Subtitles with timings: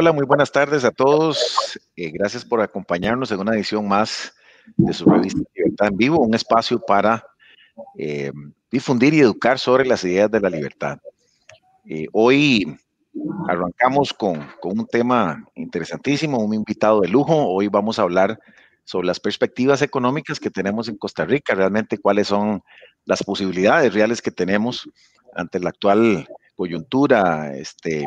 [0.00, 1.78] Hola, muy buenas tardes a todos.
[1.94, 4.32] Eh, gracias por acompañarnos en una edición más
[4.78, 7.22] de su revista Libertad en Vivo, un espacio para
[7.98, 8.32] eh,
[8.70, 10.98] difundir y educar sobre las ideas de la libertad.
[11.84, 12.78] Eh, hoy
[13.46, 17.34] arrancamos con, con, un tema interesantísimo, un invitado de lujo.
[17.34, 18.40] Hoy vamos a hablar
[18.84, 22.62] sobre las perspectivas económicas que tenemos en Costa Rica, realmente cuáles son
[23.04, 24.88] las posibilidades reales que tenemos
[25.34, 26.26] ante la actual
[26.56, 28.06] coyuntura, este,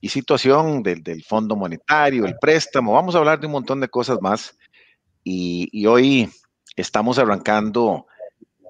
[0.00, 2.92] y situación del, Fondo Monetario, el préstamo.
[2.92, 4.56] Vamos a hablar de un montón de cosas más.
[5.24, 6.30] Y, hoy
[6.76, 8.06] estamos arrancando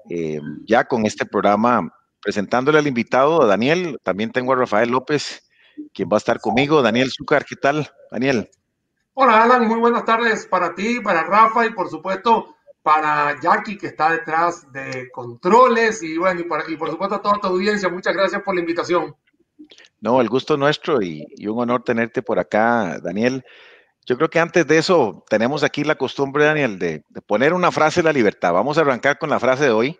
[0.09, 3.99] eh, ya con este programa, presentándole al invitado, a Daniel.
[4.03, 5.47] También tengo a Rafael López,
[5.93, 6.81] quien va a estar conmigo.
[6.81, 8.49] Daniel Zúcar, ¿qué tal, Daniel?
[9.13, 9.67] Hola, Alan.
[9.67, 14.71] Muy buenas tardes para ti, para Rafa y por supuesto para Jackie, que está detrás
[14.71, 16.01] de controles.
[16.01, 17.89] Y bueno, para, y por supuesto a toda tu audiencia.
[17.89, 19.15] Muchas gracias por la invitación.
[19.99, 23.43] No, el gusto nuestro y, un honor tenerte por acá, Daniel.
[24.05, 27.71] Yo creo que antes de eso tenemos aquí la costumbre, Daniel, de, de, poner una
[27.71, 28.53] frase de la libertad.
[28.53, 29.99] Vamos a arrancar con la frase de hoy.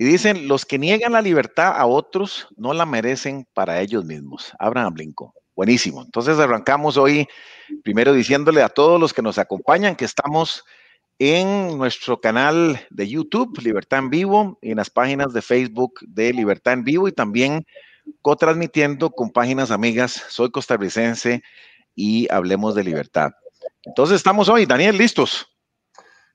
[0.00, 4.52] Y dicen, los que niegan la libertad a otros no la merecen para ellos mismos.
[4.58, 5.32] Abraham Lincoln.
[5.56, 6.02] Buenísimo.
[6.02, 7.26] Entonces arrancamos hoy
[7.82, 10.64] primero diciéndole a todos los que nos acompañan que estamos
[11.18, 16.32] en nuestro canal de YouTube, Libertad en Vivo, y en las páginas de Facebook de
[16.32, 17.66] Libertad en Vivo y también
[18.22, 20.12] co-transmitiendo con páginas amigas.
[20.28, 21.42] Soy costarricense
[21.94, 23.32] y hablemos de libertad.
[23.84, 25.46] Entonces estamos hoy, Daniel, listos.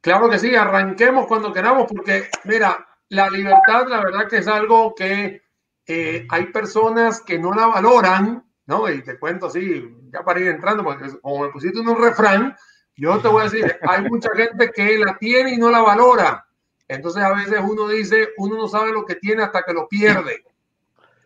[0.01, 4.94] Claro que sí, arranquemos cuando queramos, porque mira, la libertad, la verdad que es algo
[4.94, 5.41] que
[5.88, 8.89] eh, hay personas que no la valoran, ¿no?
[8.89, 12.56] Y te cuento así, ya para ir entrando, porque como me pusiste en un refrán,
[12.95, 16.47] yo te voy a decir, hay mucha gente que la tiene y no la valora.
[16.88, 20.44] Entonces a veces uno dice, uno no sabe lo que tiene hasta que lo pierde,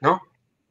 [0.02, 0.22] ¿no?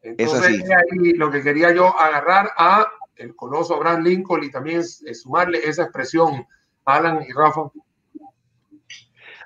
[0.06, 2.86] Entonces, es ahí lo que quería yo agarrar a
[3.16, 6.46] el coloso Abraham Lincoln y también sumarle esa expresión,
[6.84, 7.62] Alan y Rafa.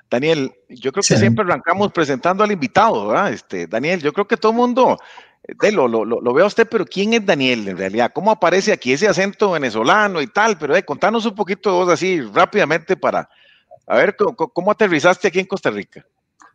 [0.09, 1.17] Daniel, yo creo que sí.
[1.17, 3.31] siempre arrancamos presentando al invitado, ¿verdad?
[3.31, 4.97] Este, Daniel, yo creo que todo el mundo
[5.47, 8.11] de, lo, lo, lo, ve a usted, pero ¿quién es Daniel en realidad?
[8.13, 10.57] ¿Cómo aparece aquí ese acento venezolano y tal?
[10.57, 13.29] Pero eh, contanos un poquito vos así rápidamente para
[13.87, 16.05] a ver cómo, cómo aterrizaste aquí en Costa Rica.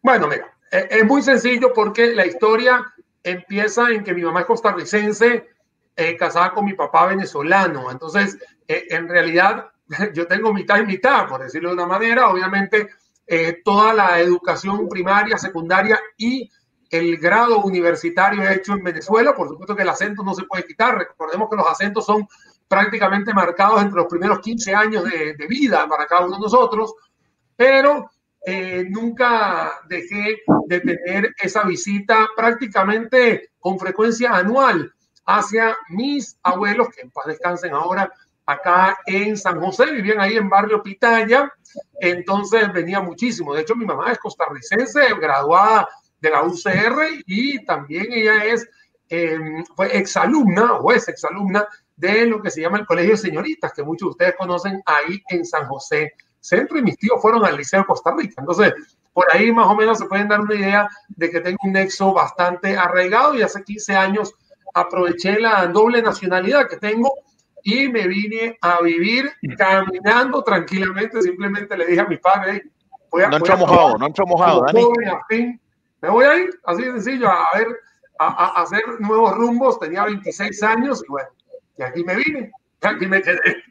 [0.03, 2.85] Bueno, mira, es muy sencillo porque la historia
[3.27, 5.49] empieza en que mi mamá es costarricense,
[5.97, 7.91] eh, casada con mi papá venezolano.
[7.91, 9.69] Entonces, eh, en realidad,
[10.15, 12.29] yo tengo mitad y mitad, por decirlo de una manera.
[12.29, 12.89] Obviamente,
[13.27, 16.49] eh, toda la educación primaria, secundaria y
[16.89, 19.35] el grado universitario hecho en Venezuela.
[19.35, 20.97] Por supuesto que el acento no se puede quitar.
[20.97, 22.29] Recordemos que los acentos son
[22.69, 26.95] prácticamente marcados entre los primeros 15 años de, de vida para cada uno de nosotros.
[27.57, 28.09] Pero
[28.49, 30.39] eh, nunca dejé
[30.69, 34.95] de tener esa visita prácticamente con frecuencia anual
[35.27, 38.09] hacia mis abuelos, que en paz descansen ahora
[38.47, 41.53] acá en San José, vivían ahí en barrio Pitaya,
[42.01, 43.53] entonces venía muchísimo.
[43.53, 45.89] De hecho, mi mamá es costarricense, graduada
[46.21, 48.71] de la UCR y también ella es,
[49.09, 49.41] eh,
[49.91, 51.67] exalumna o es exalumna
[51.97, 55.45] de lo que se llama el Colegio Señoritas, que muchos de ustedes conocen ahí en
[55.45, 56.13] San José
[56.47, 58.35] Centro y mis tíos fueron al Liceo de Costa Rica.
[58.39, 58.73] Entonces,
[59.13, 62.13] por ahí más o menos se pueden dar una idea de que tengo un nexo
[62.13, 64.35] bastante arraigado y hace 15 años
[64.75, 67.13] aproveché la doble nacionalidad que tengo
[67.63, 71.23] y me vine a vivir caminando tranquilamente.
[71.23, 72.63] Simplemente le dije a mi padre,
[73.11, 74.85] voy a, no entró mojado, no entró mojado, Dani.
[75.29, 75.61] Fin,
[76.03, 77.69] me voy a ir, así de sencillo, a ver,
[78.19, 79.81] a, a, hacer nuevos rumbos.
[79.81, 81.29] Tenía 26 años y bueno,
[81.79, 82.53] y aquí me vine,
[82.83, 83.65] aquí me quedé.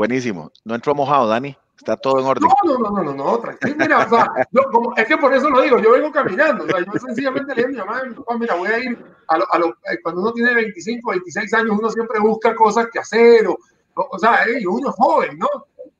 [0.00, 0.50] Buenísimo.
[0.64, 1.54] No entró mojado, Dani.
[1.76, 2.48] Está todo en orden.
[2.64, 3.76] No, no, no, no, no, tranquilo.
[3.76, 6.64] Mira, o sea, yo, como, es que por eso lo digo, yo vengo caminando.
[6.64, 8.98] O sea, yo sencillamente le digo a mi mamá, mi papá, mira, voy a ir
[9.28, 12.98] a lo, a lo, cuando uno tiene 25, 26 años, uno siempre busca cosas que
[12.98, 13.58] hacer, o,
[13.92, 15.48] o, sea, hey, uno es joven, ¿no?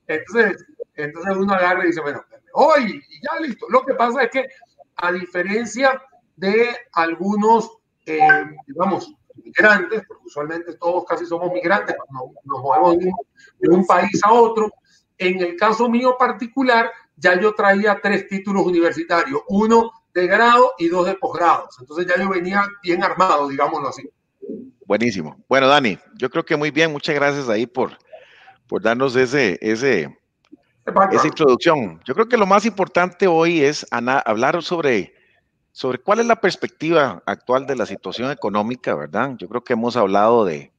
[0.07, 0.65] Entonces,
[0.95, 3.67] entonces uno agarra y dice, bueno, hoy, y ya listo.
[3.69, 4.47] Lo que pasa es que,
[4.95, 6.01] a diferencia
[6.37, 7.69] de algunos,
[8.07, 8.19] eh,
[8.65, 13.15] digamos, migrantes, porque usualmente todos casi somos migrantes, nos, nos movemos de un,
[13.59, 14.71] de un país a otro.
[15.17, 20.87] En el caso mío particular, ya yo traía tres títulos universitarios, uno de grado y
[20.87, 21.67] dos de posgrado.
[21.79, 24.09] Entonces ya yo venía bien armado, digámoslo así.
[24.85, 25.37] Buenísimo.
[25.47, 26.91] Bueno, Dani, yo creo que muy bien.
[26.91, 27.97] Muchas gracias ahí por,
[28.67, 30.19] por darnos ese, ese,
[31.11, 32.01] esa introducción.
[32.03, 35.13] Yo creo que lo más importante hoy es hablar sobre
[35.71, 39.35] sobre cuál es la perspectiva actual de la situación económica, ¿verdad?
[39.37, 40.71] Yo creo que hemos hablado de,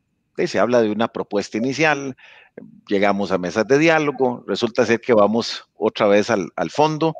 [0.46, 2.16] se habla de una propuesta inicial,
[2.88, 7.14] llegamos a mesas de diálogo, resulta ser que vamos otra vez al, al fondo.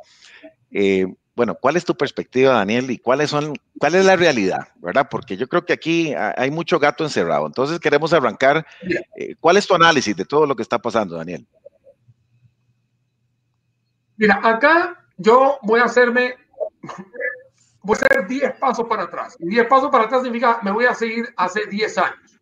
[0.71, 2.91] Eh, bueno, ¿cuál es tu perspectiva, Daniel?
[2.91, 4.67] ¿Y cuáles son, cuál es la realidad?
[4.75, 5.07] ¿Verdad?
[5.09, 7.47] Porque yo creo que aquí hay mucho gato encerrado.
[7.47, 8.65] Entonces queremos arrancar.
[9.17, 11.47] Eh, ¿Cuál es tu análisis de todo lo que está pasando, Daniel?
[14.17, 16.35] Mira, acá yo voy a hacerme,
[17.83, 19.35] voy a hacer 10 pasos para atrás.
[19.39, 22.39] Y 10 pasos para atrás significa, me voy a seguir hace 10 años.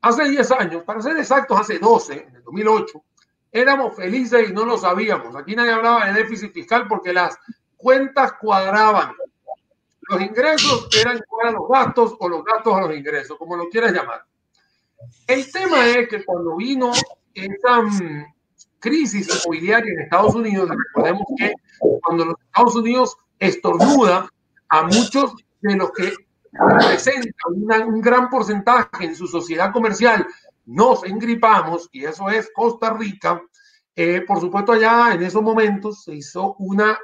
[0.00, 3.04] Hace 10 años, para ser exactos, hace 12, en el 2008,
[3.52, 5.36] éramos felices y no lo sabíamos.
[5.36, 7.38] Aquí nadie hablaba de déficit fiscal porque las
[7.76, 9.12] cuentas cuadraban.
[10.08, 13.68] Los ingresos eran igual a los gastos o los gastos a los ingresos, como lo
[13.68, 14.24] quieras llamar.
[15.26, 16.92] El tema es que cuando vino
[17.34, 18.34] esa mm,
[18.80, 21.52] crisis inmobiliaria en Estados Unidos, recordemos que
[22.00, 24.28] cuando los Estados Unidos estornuda
[24.72, 26.14] a muchos de los que
[26.50, 30.26] representan un gran porcentaje en su sociedad comercial,
[30.64, 33.42] nos engripamos, y eso es Costa Rica,
[33.94, 36.98] eh, por supuesto allá en esos momentos se hizo una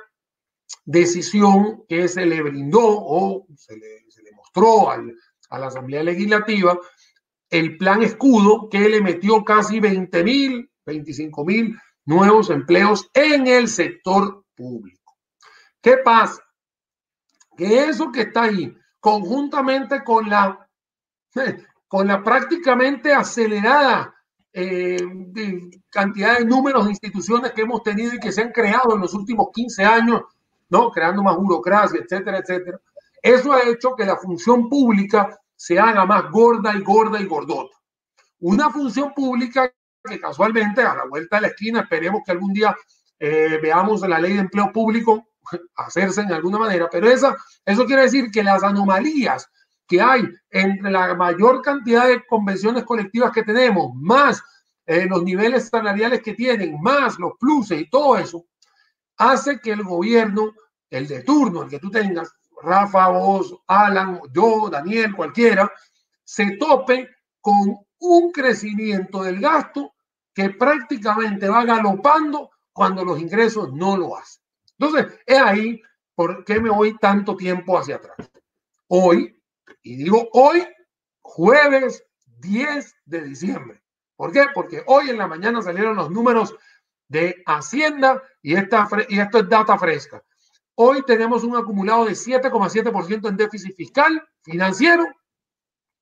[0.86, 4.04] decisión que se le brindó o se le,
[4.34, 6.78] mostró a la Asamblea Legislativa
[7.50, 11.76] el plan escudo que le metió casi 20 mil, 25 mil
[12.06, 15.18] nuevos empleos en el sector público.
[15.82, 16.47] ¿Qué pasa?
[17.58, 20.69] Que eso que está ahí, conjuntamente con la,
[21.88, 24.14] con la prácticamente acelerada
[24.52, 24.96] eh,
[25.90, 29.12] cantidad de números de instituciones que hemos tenido y que se han creado en los
[29.12, 30.22] últimos 15 años,
[30.69, 30.90] ¿no?
[30.93, 32.81] Creando más burocracia, etcétera, etcétera.
[33.20, 37.76] Eso ha hecho que la función pública se haga más gorda y gorda y gordota.
[38.40, 39.72] Una función pública
[40.04, 42.76] que casualmente a la vuelta de la esquina esperemos que algún día
[43.19, 45.27] eh, veamos la ley de empleo público
[45.76, 49.48] hacerse en alguna manera, pero esa, eso quiere decir que las anomalías
[49.86, 54.42] que hay entre la mayor cantidad de convenciones colectivas que tenemos, más
[54.87, 58.44] eh, los niveles salariales que tienen, más los pluses y todo eso,
[59.16, 60.52] hace que el gobierno,
[60.90, 62.32] el de turno, el que tú tengas,
[62.62, 65.70] Rafa, vos, Alan, yo, Daniel, cualquiera,
[66.25, 67.08] se tope
[67.40, 69.94] con un crecimiento del gasto
[70.34, 74.38] que prácticamente va galopando cuando los ingresos no lo hacen.
[74.78, 75.82] Entonces, es ahí
[76.14, 78.30] por qué me voy tanto tiempo hacia atrás.
[78.88, 79.38] Hoy
[79.82, 80.66] y digo hoy,
[81.20, 82.04] jueves
[82.40, 83.82] 10 de diciembre.
[84.16, 84.47] ¿Por qué?
[84.54, 86.54] Porque hoy en la mañana salieron los números
[87.08, 90.23] de Hacienda y, esta, y esto es data fresca.
[90.75, 95.06] Hoy tenemos un acumulado de 7,7% en déficit fiscal financiero.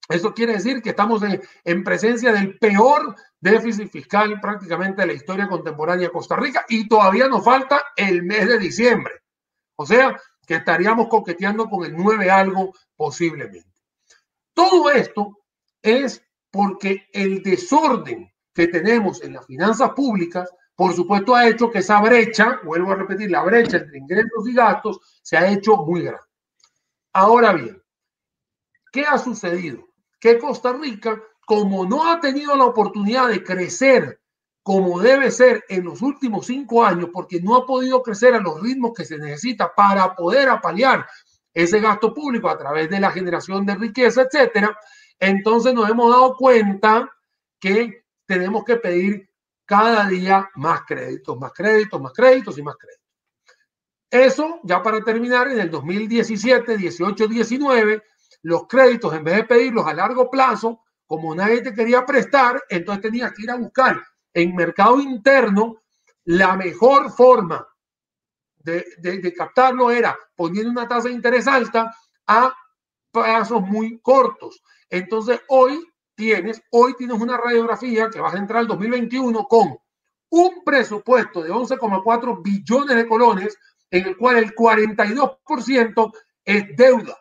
[0.09, 5.13] Eso quiere decir que estamos en, en, presencia del peor déficit fiscal prácticamente de la
[5.15, 9.15] historia contemporánea de Costa Rica y todavía nos falta el mes de diciembre.
[9.77, 13.69] O sea, que estaríamos coqueteando con el 9 algo posiblemente.
[14.55, 15.39] Todo esto
[15.83, 21.81] es porque el desorden que tenemos en las finanzas públicas, por supuesto, ha hecho que
[21.81, 26.03] esa brecha, vuelvo a repetir, la brecha entre ingresos y gastos se ha hecho muy
[26.03, 26.25] grande.
[27.13, 27.83] Ahora bien,
[28.93, 29.86] ¿qué ha sucedido?
[30.19, 34.21] Que Costa Rica, como no ha tenido la oportunidad de crecer
[34.67, 38.61] como debe ser en los últimos cinco años, porque no ha podido crecer a los
[38.61, 41.07] ritmos que se necesita para poder apalear
[41.55, 44.77] ese gasto público a través de la generación de riqueza, etcétera,
[45.21, 47.09] entonces nos hemos dado cuenta
[47.61, 49.31] que tenemos que pedir
[49.65, 53.07] cada día más créditos, más créditos, más créditos y más créditos.
[54.11, 58.03] Eso, ya para terminar, en el 2017, 18, 19,
[58.47, 63.03] los créditos, en vez de pedirlos a largo plazo, como nadie te quería prestar, entonces
[63.03, 64.01] tenías que ir a buscar
[64.33, 65.83] en mercado interno,
[66.27, 67.67] la mejor forma
[68.59, 71.93] de, captarlo era poniendo una tasa de interés alta
[72.29, 72.55] a
[73.11, 74.63] plazos muy cortos.
[74.91, 75.85] Entonces, hoy
[76.15, 79.77] tienes, hoy tienes una radiografía que vas a entrar al 2021 con
[80.31, 83.59] un presupuesto de 11,4 billones de colones,
[83.91, 86.13] en el cual el 42%
[86.45, 87.17] es deuda.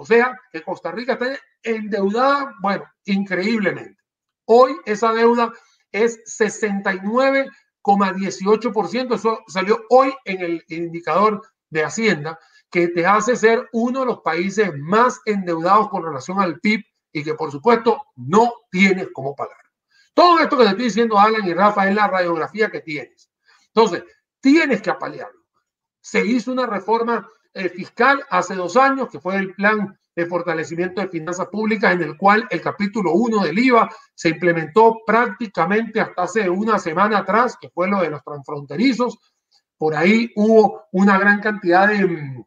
[0.00, 4.02] O sea, que Costa Rica está endeudada, bueno, increíblemente.
[4.46, 5.52] Hoy esa deuda
[5.92, 9.14] es 69,18%.
[9.14, 12.38] Eso salió hoy en el indicador de Hacienda,
[12.70, 17.22] que te hace ser uno de los países más endeudados con relación al PIB y
[17.22, 19.60] que por supuesto no tienes cómo pagar.
[20.14, 23.30] Todo esto que te estoy diciendo, Alan y Rafa, es la radiografía que tienes.
[23.66, 24.02] Entonces,
[24.40, 25.44] tienes que apalearlo.
[26.00, 31.00] Se hizo una reforma eh, fiscal hace dos años, que fue el plan de fortalecimiento
[31.00, 36.22] de finanzas públicas, en el cual el capítulo 1 del IVA se implementó prácticamente hasta
[36.22, 39.18] hace una semana atrás, que fue lo de los transfronterizos.
[39.76, 42.44] Por ahí hubo una gran cantidad de mm,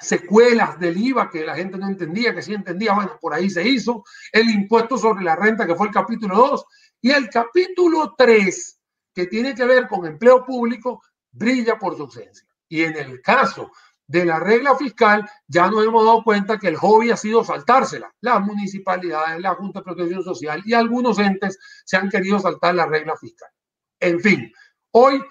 [0.00, 3.66] secuelas del IVA que la gente no entendía, que sí entendía, bueno, por ahí se
[3.68, 4.02] hizo.
[4.32, 6.64] El impuesto sobre la renta, que fue el capítulo 2.
[7.02, 8.80] Y el capítulo 3,
[9.14, 12.46] que tiene que ver con empleo público, brilla por su ausencia.
[12.68, 13.70] Y en el caso
[14.10, 18.12] de la regla fiscal, ya nos hemos dado cuenta que el hobby ha sido saltársela.
[18.20, 22.86] Las municipalidades, la Junta de Protección Social y algunos entes se han querido saltar la
[22.86, 23.48] regla fiscal.
[24.00, 24.52] En fin,
[24.90, 25.22] hoy,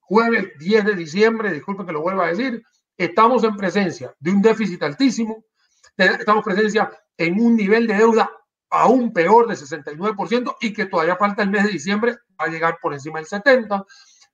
[0.00, 2.62] jueves 10 de diciembre, disculpe que lo vuelva a decir,
[2.96, 5.44] estamos en presencia de un déficit altísimo,
[5.98, 8.30] estamos en presencia en un nivel de deuda
[8.70, 12.94] aún peor de 69% y que todavía falta el mes de diciembre a llegar por
[12.94, 13.84] encima del 70%.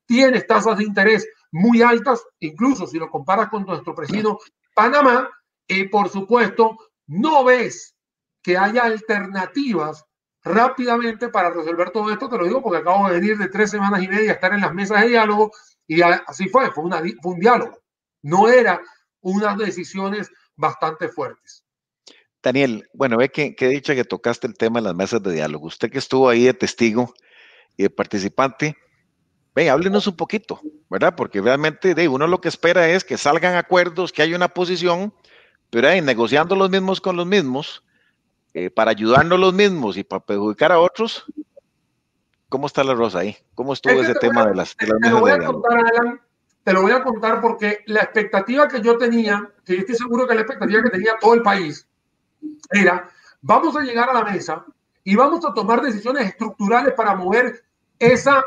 [0.09, 4.39] Tienes tasas de interés muy altas, incluso si lo comparas con nuestro vecino
[4.75, 5.29] Panamá,
[5.67, 7.95] y por supuesto no ves
[8.43, 10.07] que haya alternativas
[10.43, 12.27] rápidamente para resolver todo esto.
[12.31, 14.63] Te lo digo porque acabo de venir de tres semanas y media a estar en
[14.63, 15.53] las mesas de diálogo
[15.87, 17.79] y así fue, fue, un diálogo.
[18.23, 18.81] No era
[19.21, 21.67] unas decisiones bastante fuertes.
[22.43, 25.67] Daniel, bueno, ve que, que dicha que tocaste el tema de las mesas de diálogo.
[25.67, 27.13] Usted que estuvo ahí de testigo
[27.77, 28.75] y de participante,
[29.55, 31.15] ve, háblenos un poquito, ¿verdad?
[31.17, 35.13] Porque realmente de uno lo que espera es que salgan acuerdos, que haya una posición,
[35.71, 37.85] pero ahí negociando los mismos con los mismos,
[38.55, 41.25] eh, para ayudarnos los mismos y para perjudicar a otros.
[42.49, 43.37] ¿Cómo está la rosa ahí?
[43.55, 45.29] ¿Cómo estuvo ese tema de las, de diálogo?
[46.69, 50.27] te lo voy a contar porque la expectativa que yo tenía, que yo estoy seguro
[50.27, 51.89] que la expectativa que tenía todo el país,
[52.71, 53.09] era,
[53.41, 54.67] vamos a llegar a la mesa
[55.03, 57.65] y vamos a tomar decisiones estructurales para mover
[57.99, 58.45] esa,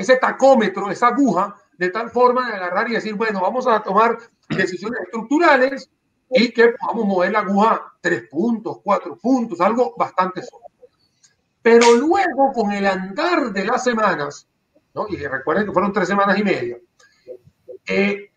[0.00, 4.18] ese tacómetro, esa aguja, de tal forma de agarrar y decir, bueno, vamos a tomar
[4.48, 5.90] decisiones estructurales
[6.30, 10.64] y que podamos mover la aguja tres puntos, cuatro puntos, algo bastante solo.
[11.60, 14.48] Pero luego, con el andar de las semanas,
[14.94, 15.06] ¿no?
[15.08, 16.78] y recuerden que fueron tres semanas y media,
[17.86, 18.30] eh,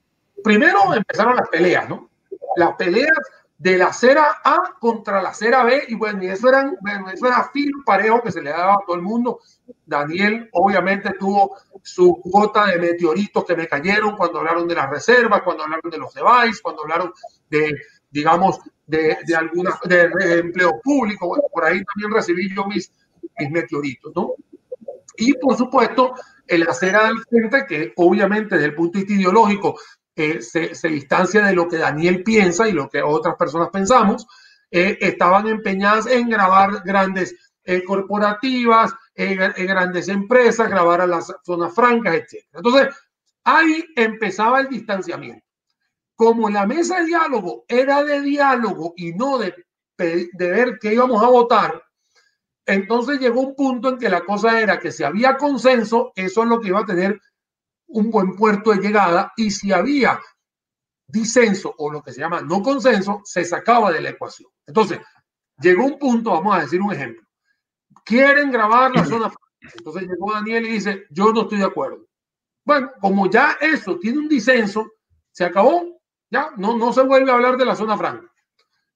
[0.43, 2.09] primero empezaron las peleas, ¿no?
[2.57, 3.17] Las peleas
[3.63, 6.75] de la acera A contra la acera B, y bueno, y eso, eran,
[7.13, 9.39] eso era filo parejo que se le daba a todo el mundo.
[9.85, 15.43] Daniel obviamente tuvo su cuota de meteoritos que me cayeron cuando hablaron de las reservas,
[15.43, 17.13] cuando hablaron de los devices, cuando hablaron
[17.49, 17.73] de,
[18.11, 22.91] digamos, de, de algunas, de, empleo público, bueno, por ahí también recibí yo mis,
[23.39, 24.33] mis meteoritos, ¿no?
[25.15, 26.15] Y por supuesto,
[26.47, 29.79] el acera del frente, que obviamente desde el punto de vista ideológico
[30.15, 34.27] se, se, distancia de lo que Daniel piensa y lo que otras personas pensamos,
[34.69, 42.15] eh, estaban empeñadas en grabar grandes eh, corporativas, grandes empresas, grabar a las zonas francas,
[42.15, 42.45] etc.
[42.51, 42.87] Entonces,
[43.43, 45.45] ahí empezaba el distanciamiento.
[46.15, 49.53] Como la mesa de diálogo era de diálogo y no de,
[49.97, 51.83] de ver qué íbamos a votar,
[52.65, 56.49] entonces llegó un punto en que la cosa era que si había consenso, eso es
[56.49, 57.19] lo que iba a tener
[57.93, 60.19] un buen puerto de llegada y si había
[61.07, 64.49] disenso o lo que se llama no consenso, se sacaba de la ecuación.
[64.65, 64.99] Entonces,
[65.59, 67.23] llegó un punto, vamos a decir un ejemplo.
[68.03, 69.77] Quieren grabar la zona franca.
[69.77, 72.05] Entonces llegó Daniel y dice, yo no estoy de acuerdo.
[72.65, 74.91] Bueno, como ya eso tiene un disenso,
[75.31, 78.27] se acabó, ya no, no se vuelve a hablar de la zona franca.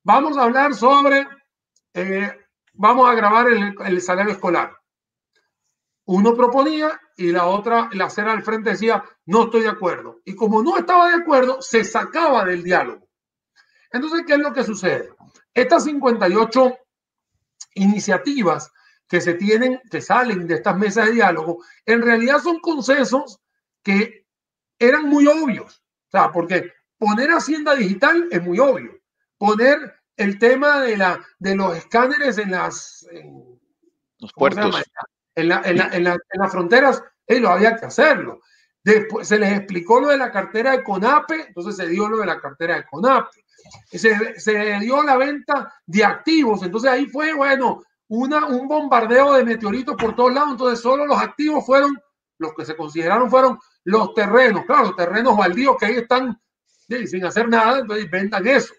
[0.03, 1.27] Vamos a hablar sobre,
[1.93, 2.35] eh,
[2.73, 4.75] vamos a grabar el, el salario escolar.
[6.05, 10.21] Uno proponía y la otra, la acera al frente decía, no estoy de acuerdo.
[10.23, 13.09] Y como no estaba de acuerdo, se sacaba del diálogo.
[13.91, 15.09] Entonces, ¿qué es lo que sucede?
[15.51, 16.77] Estas 58
[17.73, 18.71] iniciativas
[19.07, 23.39] que se tienen, que salen de estas mesas de diálogo, en realidad son consensos
[23.81, 24.27] que
[24.77, 25.83] eran muy obvios.
[26.07, 28.99] O sea, porque poner Hacienda Digital es muy obvio.
[29.39, 33.07] Poner el tema de, la, de los escáneres en las...
[34.19, 34.83] los puertos
[35.37, 35.49] en,
[36.03, 38.41] la, las fronteras, lo había que hacerlo.
[38.83, 42.25] Después se les explicó lo de la cartera de CONAPE, entonces se dio lo de
[42.25, 43.43] la cartera de CONAPE.
[43.91, 49.95] Se, dio la venta de activos, entonces ahí fue, bueno, una, un bombardeo de meteoritos
[49.95, 51.97] por todos lados, entonces solo los activos fueron,
[52.39, 56.39] los que se consideraron fueron los terrenos, claro, terrenos baldíos que ahí están
[56.87, 58.73] sin hacer nada, entonces vendan eso.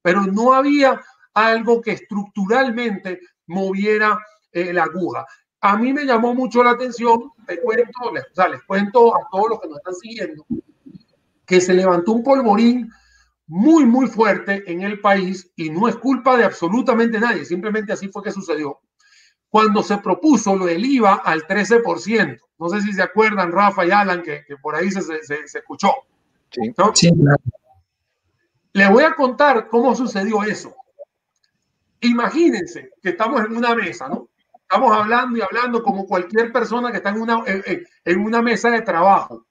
[0.00, 1.02] Pero no había
[1.34, 4.18] algo que estructuralmente moviera
[4.52, 5.26] eh, la aguja.
[5.64, 9.26] A mí me llamó mucho la atención, te cuento, les, o sea, les cuento a
[9.32, 10.44] todos los que nos están siguiendo,
[11.46, 12.92] que se levantó un polvorín
[13.46, 18.08] muy, muy fuerte en el país y no es culpa de absolutamente nadie, simplemente así
[18.08, 18.78] fue que sucedió.
[19.48, 23.90] Cuando se propuso lo del IVA al 13%, no sé si se acuerdan, Rafa y
[23.90, 25.94] Alan, que, que por ahí se, se, se escuchó.
[26.50, 26.94] Sí, ¿no?
[26.94, 27.42] sí claro.
[28.74, 30.74] Les voy a contar cómo sucedió eso.
[32.00, 34.28] Imagínense que estamos en una mesa, ¿no?
[34.68, 38.70] Estamos hablando y hablando como cualquier persona que está en una, en, en una mesa
[38.70, 39.46] de trabajo.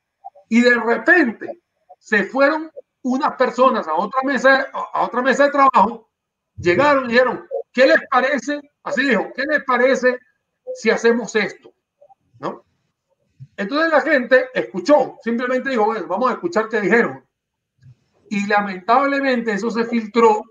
[0.49, 1.61] Y de repente
[1.99, 2.69] se fueron
[3.03, 6.09] unas personas a otra mesa, a otra mesa de trabajo,
[6.55, 8.61] llegaron y dijeron, ¿qué les parece?
[8.83, 10.19] Así dijo, ¿qué les parece
[10.73, 11.73] si hacemos esto?
[12.39, 12.65] ¿No?
[13.55, 17.25] Entonces la gente escuchó, simplemente dijo, bueno, vamos a escuchar qué dijeron.
[18.29, 20.43] y lamentablemente eso se filtró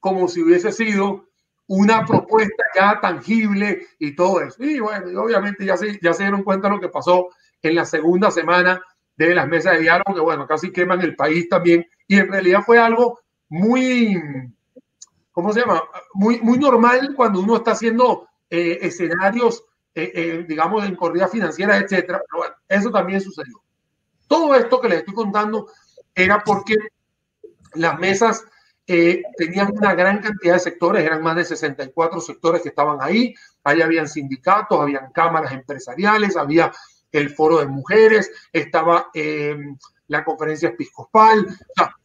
[0.00, 1.27] como si hubiese sido
[1.68, 4.62] una propuesta ya tangible y todo eso.
[4.64, 7.28] Y bueno, obviamente ya se, ya se dieron cuenta lo que pasó
[7.62, 8.80] en la segunda semana
[9.16, 11.86] de las mesas de diálogo, que bueno, casi queman el país también.
[12.06, 14.16] Y en realidad fue algo muy,
[15.32, 15.82] ¿cómo se llama?
[16.14, 21.76] Muy, muy normal cuando uno está haciendo eh, escenarios, eh, eh, digamos, en corrida financiera,
[21.76, 22.22] etcétera.
[22.30, 23.60] Pero eso también sucedió.
[24.26, 25.70] Todo esto que les estoy contando
[26.14, 26.76] era porque
[27.74, 28.44] las mesas
[29.36, 33.34] tenían una gran cantidad de sectores, eran más de 64 sectores que estaban ahí.
[33.64, 36.72] Ahí habían sindicatos, habían cámaras empresariales, había
[37.12, 39.10] el foro de mujeres, estaba
[40.08, 41.46] la conferencia episcopal,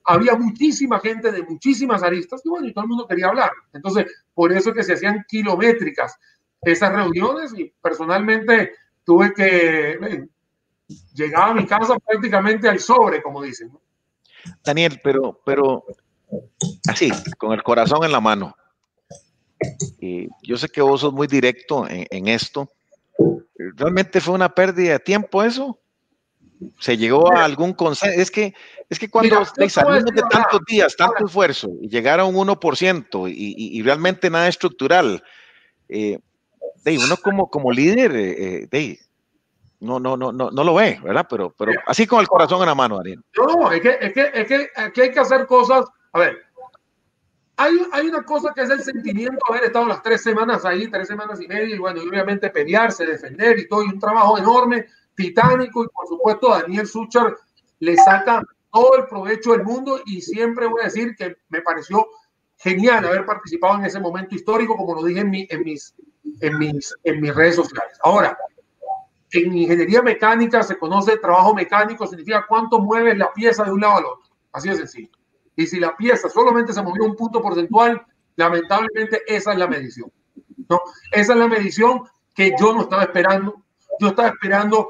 [0.03, 3.51] había muchísima gente de muchísimas aristas y bueno, y todo el mundo quería hablar.
[3.71, 6.17] Entonces, por eso que se hacían kilométricas
[6.61, 10.27] esas reuniones y personalmente tuve que
[11.13, 13.71] llegar a mi casa prácticamente al sobre, como dicen.
[14.63, 15.85] Daniel, pero, pero
[16.87, 18.55] así, con el corazón en la mano.
[19.99, 22.69] Y yo sé que vos sos muy directo en, en esto.
[23.57, 25.79] ¿Realmente fue una pérdida de tiempo eso?
[26.79, 28.19] se llegó a algún consenso.
[28.19, 28.53] Es que,
[28.89, 33.77] es que cuando salimos de tantos días, tanto esfuerzo, y llegar a un 1% y,
[33.77, 35.23] y, realmente nada estructural,
[35.89, 36.19] eh,
[36.85, 38.99] uno como, como líder, eh, eh
[39.79, 41.27] no, no, no, no, no lo ve, ¿verdad?
[41.29, 43.21] Pero, pero así con el corazón en la mano, Daniel.
[43.35, 45.85] No, es que, es que, es que aquí hay que hacer cosas.
[46.13, 46.43] A ver,
[47.57, 50.87] hay, hay, una cosa que es el sentimiento de haber estado las tres semanas ahí,
[50.89, 54.37] tres semanas y media, y bueno, y obviamente pelearse, defender y todo, y un trabajo
[54.37, 57.35] enorme titánico y por supuesto Daniel Suchar
[57.79, 62.07] le saca todo el provecho del mundo y siempre voy a decir que me pareció
[62.57, 65.95] genial haber participado en ese momento histórico, como lo dije en, mi, en, mis,
[66.39, 67.97] en, mis, en mis redes sociales.
[68.03, 68.37] Ahora,
[69.31, 73.97] en ingeniería mecánica se conoce trabajo mecánico, significa cuánto mueves la pieza de un lado
[73.97, 74.31] al otro.
[74.51, 75.09] Así de sencillo.
[75.55, 78.01] Y si la pieza solamente se movió un punto porcentual,
[78.35, 80.11] lamentablemente esa es la medición.
[80.69, 80.81] ¿no?
[81.11, 83.61] Esa es la medición que yo no estaba esperando.
[83.99, 84.89] Yo estaba esperando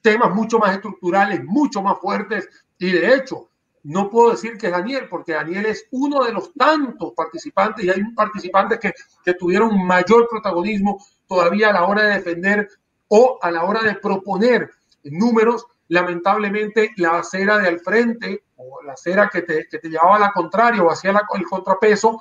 [0.00, 2.48] temas mucho más estructurales, mucho más fuertes.
[2.78, 3.48] Y de hecho,
[3.84, 8.02] no puedo decir que Daniel, porque Daniel es uno de los tantos participantes y hay
[8.14, 8.92] participantes que,
[9.24, 12.68] que tuvieron mayor protagonismo todavía a la hora de defender
[13.08, 14.70] o a la hora de proponer
[15.04, 15.66] números.
[15.88, 18.43] Lamentablemente, la acera de al frente
[18.84, 22.18] la acera que te, que te llevaba a la contraria o hacía el contrapeso,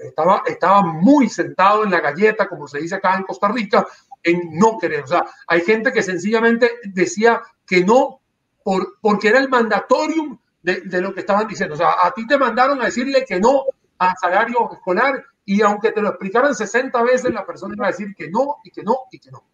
[0.00, 3.86] estaba, estaba muy sentado en la galleta, como se dice acá en Costa Rica,
[4.22, 5.04] en no querer.
[5.04, 8.20] O sea, hay gente que sencillamente decía que no
[8.62, 11.74] por, porque era el mandatorium de, de, lo que estaban diciendo.
[11.74, 13.64] O sea, a ti te mandaron a decirle que no
[13.98, 18.14] al salario escolar y aunque te lo explicaran 60 veces, la persona iba a decir
[18.14, 19.44] que no y que no y que no.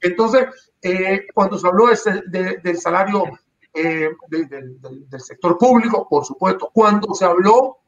[0.00, 1.86] Entonces, eh, cuando se habló
[2.26, 3.24] de, del salario
[3.74, 7.78] eh, del, del, sector público, por supuesto, cuando se habló,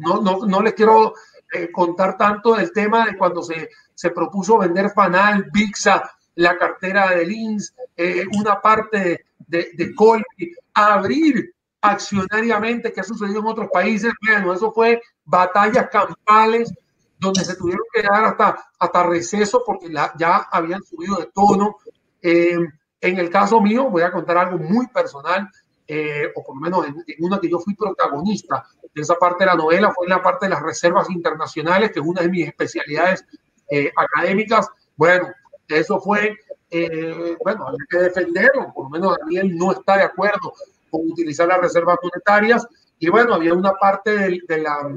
[0.00, 1.14] no, no, no les quiero
[1.52, 7.10] eh, contar tanto del tema de cuando se se propuso vender Fanal, Bixa, la cartera
[7.10, 13.68] de Lins, eh, una parte de, de Colby, abrir accionariamente, que ha sucedido en otros
[13.72, 14.12] países.
[14.20, 16.72] Bueno, eso fue batallas campales
[17.18, 21.76] donde se tuvieron que dar hasta, hasta receso porque ya habían subido de tono.
[22.20, 22.58] Eh,
[23.02, 25.48] en el caso mío, voy a contar algo muy personal,
[25.88, 29.44] eh, o por lo menos en, en, una que yo fui protagonista de esa parte
[29.44, 32.28] de la novela, fue en la parte de las reservas internacionales, que es una de
[32.28, 33.24] mis especialidades
[33.68, 35.28] eh, académicas, bueno,
[35.66, 36.36] eso fue,
[36.70, 40.52] eh, bueno, hay que defenderlo, por lo menos Daniel no está de acuerdo
[40.88, 42.64] con utilizar las reservas monetarias,
[43.00, 44.88] y bueno, había una parte del, de la,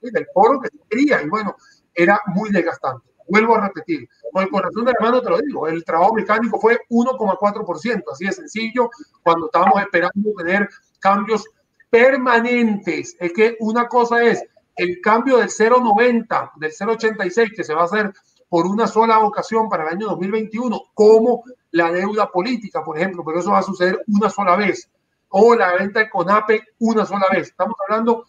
[0.00, 1.54] del foro que se quería, y bueno,
[1.94, 3.11] era muy desgastante.
[3.28, 6.58] Vuelvo a repetir, con el corazón de la mano te lo digo, el trabajo mecánico
[6.60, 8.90] fue 1,4%, así de sencillo,
[9.22, 11.44] cuando estábamos esperando tener cambios
[11.90, 13.16] permanentes.
[13.20, 14.44] Es que una cosa es
[14.76, 18.12] el cambio del 0,90, del 0,86 que se va a hacer
[18.48, 23.40] por una sola ocasión para el año 2021, como la deuda política, por ejemplo, pero
[23.40, 24.90] eso va a suceder una sola vez,
[25.30, 27.48] o la venta de CONAPE una sola vez.
[27.48, 28.26] Estamos hablando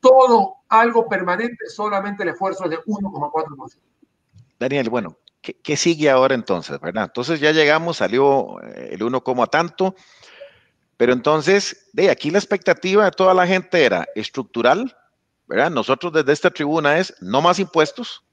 [0.00, 3.78] todo algo permanente, solamente el esfuerzo es de 1,4%.
[4.58, 7.04] Daniel, bueno, ¿qué, ¿qué, sigue ahora entonces, verdad?
[7.04, 9.94] Entonces ya llegamos, salió eh, el 1, tanto,
[10.96, 14.96] pero entonces, de aquí la expectativa de toda la gente era estructural,
[15.46, 15.70] ¿verdad?
[15.70, 18.24] Nosotros desde esta tribuna es no más impuestos.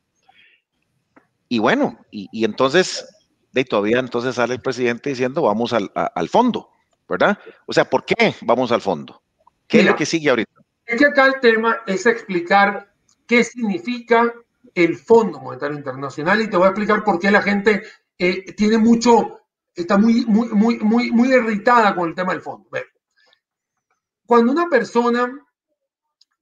[1.48, 3.08] Y bueno, y, entonces,
[3.52, 6.72] de todavía entonces sale el presidente diciendo vamos al, al, fondo,
[7.08, 7.38] ¿verdad?
[7.68, 9.22] O sea, ¿por qué vamos al fondo?
[9.68, 10.62] ¿Qué Mira, es lo que sigue ahorita?
[10.88, 12.92] Es que acá el tema es explicar
[13.28, 14.34] qué significa
[14.76, 17.82] el Fondo Monetario Internacional y te voy a explicar por qué la gente
[18.18, 19.40] eh, tiene mucho,
[19.74, 22.70] está muy, muy, muy, muy, muy irritada con el tema del fondo.
[24.26, 25.32] Cuando una persona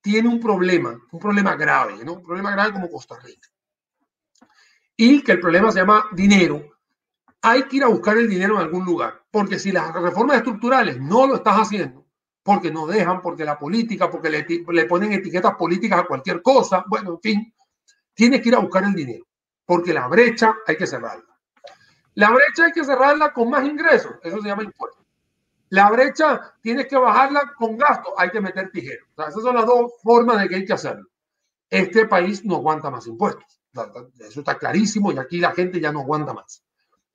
[0.02, 2.14] tiene un problema, un problema grave, ¿no?
[2.14, 3.48] Un problema grave como Costa Rica,
[4.98, 6.62] y que el problema se llama dinero,
[7.42, 11.00] hay que ir a buscar el dinero en algún lugar, porque si las reformas estructurales
[11.00, 12.08] no lo estás haciendo,
[12.42, 16.84] porque no dejan, porque la política, porque le, le ponen etiquetas políticas a cualquier cosa,
[16.88, 17.54] bueno, en fin,
[18.14, 19.26] tienes que ir a buscar el dinero,
[19.66, 21.34] porque la brecha hay que cerrarla.
[22.16, 25.04] La brecha hay que cerrarla con más ingresos, eso se llama impuesto.
[25.70, 29.08] La brecha tienes que bajarla con gasto, hay que meter tijeros.
[29.18, 31.08] esas son las dos formas de que hay que hacerlo.
[31.68, 33.60] Este país no aguanta más impuestos.
[34.20, 36.64] Eso está clarísimo y aquí la gente ya no aguanta más.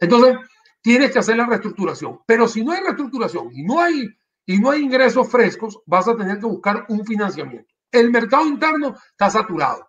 [0.01, 0.37] Entonces,
[0.83, 2.21] tienes que hacer la reestructuración.
[2.27, 4.09] Pero si no hay reestructuración y no hay,
[4.47, 7.73] y no hay ingresos frescos, vas a tener que buscar un financiamiento.
[7.93, 9.88] El mercado interno está saturado,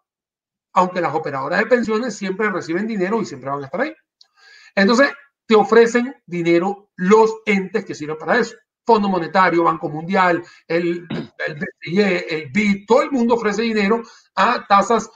[0.74, 3.94] aunque las operadoras de pensiones siempre reciben dinero y siempre van a estar ahí.
[4.76, 5.10] Entonces,
[5.46, 8.56] te ofrecen dinero los entes que sirven para eso.
[8.86, 11.08] Fondo Monetario, Banco Mundial, el,
[11.48, 14.02] el BCE, el BID, todo el mundo ofrece dinero
[14.36, 15.10] a tasas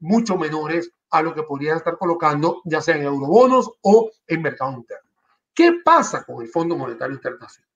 [0.00, 4.72] mucho menores a lo que podrían estar colocando, ya sea en eurobonos o en mercado
[4.72, 5.10] interno.
[5.54, 7.70] ¿Qué pasa con el Fondo Monetario Internacional?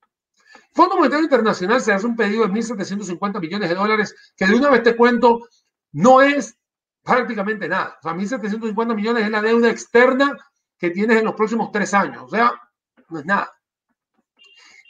[0.55, 4.55] El Fondo Monetario Internacional se hace un pedido de 1.750 millones de dólares, que de
[4.55, 5.49] una vez te cuento,
[5.93, 6.57] no es
[7.05, 7.99] prácticamente nada.
[8.01, 10.37] O sea, 1.750 millones es la deuda externa
[10.79, 12.25] que tienes en los próximos tres años.
[12.25, 12.53] O sea,
[13.11, 13.53] no es nada.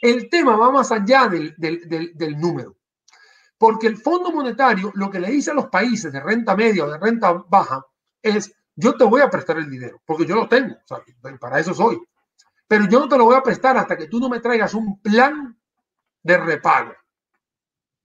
[0.01, 2.77] El tema va más allá del, del, del número.
[3.57, 6.89] Porque el Fondo Monetario lo que le dice a los países de renta media o
[6.89, 7.85] de renta baja
[8.21, 10.99] es, yo te voy a prestar el dinero, porque yo lo tengo, o sea,
[11.39, 12.01] para eso soy.
[12.67, 14.99] Pero yo no te lo voy a prestar hasta que tú no me traigas un
[14.99, 15.57] plan
[16.23, 16.93] de repago.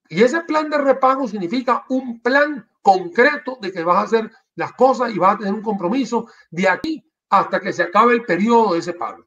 [0.09, 4.73] Y ese plan de repago significa un plan concreto de que vas a hacer las
[4.73, 8.75] cosas y vas a tener un compromiso de aquí hasta que se acabe el periodo
[8.75, 9.25] de ese pago.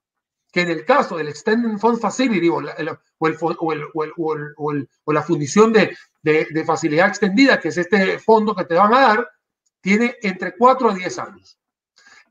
[0.51, 2.75] Que en el caso del Extended Fund Facility o la,
[5.23, 5.97] fundición de,
[6.65, 9.27] facilidad extendida, que es este fondo que te van a dar,
[9.81, 11.57] tiene entre 4 a 10 años.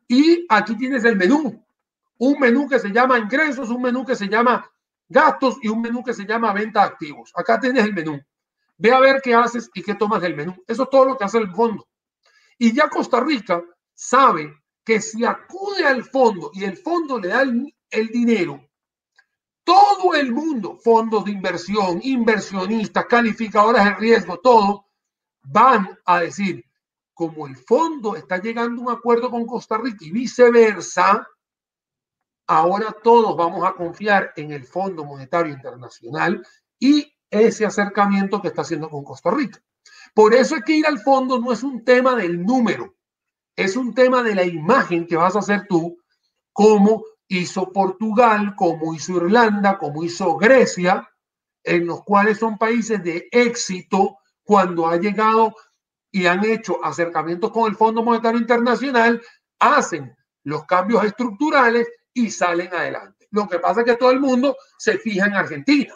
[0.06, 1.66] Y aquí tienes el menú.
[2.18, 4.70] Un menú que se llama ingresos, un menú que se llama
[5.08, 7.32] gastos y un menú que se llama venta activos.
[7.34, 8.20] Acá tienes el menú.
[8.76, 10.54] Ve a ver qué haces y qué tomas del menú.
[10.66, 11.86] Eso es todo lo que hace el fondo.
[12.58, 13.62] Y ya Costa Rica
[13.94, 14.54] sabe
[14.84, 18.68] que si acude al fondo y el fondo le da el, dinero,
[19.64, 24.86] todo el mundo, fondos de inversión, inversionistas, calificadoras de riesgo, todo,
[25.42, 26.64] van a decir,
[27.14, 31.26] como el fondo está llegando a un acuerdo con Costa Rica y viceversa,
[32.46, 36.44] ahora todos vamos a confiar en el Fondo Monetario Internacional
[36.78, 39.58] y ese acercamiento que está haciendo con Costa Rica.
[40.14, 42.94] Por eso es que ir al fondo no es un tema del número,
[43.56, 45.98] es un tema de la imagen que vas a hacer tú,
[46.52, 51.08] como hizo Portugal, como hizo Irlanda, como hizo Grecia,
[51.64, 55.54] en los cuales son países de éxito cuando ha llegado
[56.10, 59.22] y han hecho acercamientos con el Fondo Monetario Internacional,
[59.58, 60.14] hacen
[60.44, 63.26] los cambios estructurales y salen adelante.
[63.30, 65.94] Lo que pasa es que todo el mundo se fija en Argentina.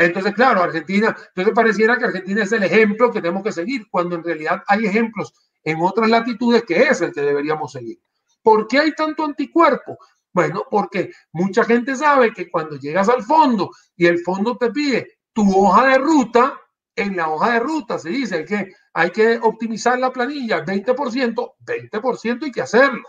[0.00, 4.16] Entonces, claro, Argentina, entonces pareciera que Argentina es el ejemplo que tenemos que seguir, cuando
[4.16, 5.32] en realidad hay ejemplos
[5.62, 8.00] en otras latitudes que es el que deberíamos seguir.
[8.42, 9.98] ¿Por qué hay tanto anticuerpo?
[10.32, 15.18] Bueno, porque mucha gente sabe que cuando llegas al fondo y el fondo te pide
[15.34, 16.58] tu hoja de ruta,
[16.96, 22.44] en la hoja de ruta se dice que hay que optimizar la planilla 20%, 20%
[22.44, 23.04] hay que hacerlo.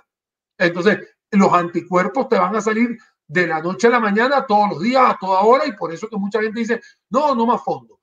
[0.58, 1.00] Entonces,
[1.32, 2.98] los anticuerpos te van a salir
[3.32, 6.10] de la noche a la mañana, todos los días, a toda hora, y por eso
[6.10, 8.02] que mucha gente dice, no, no más fondo.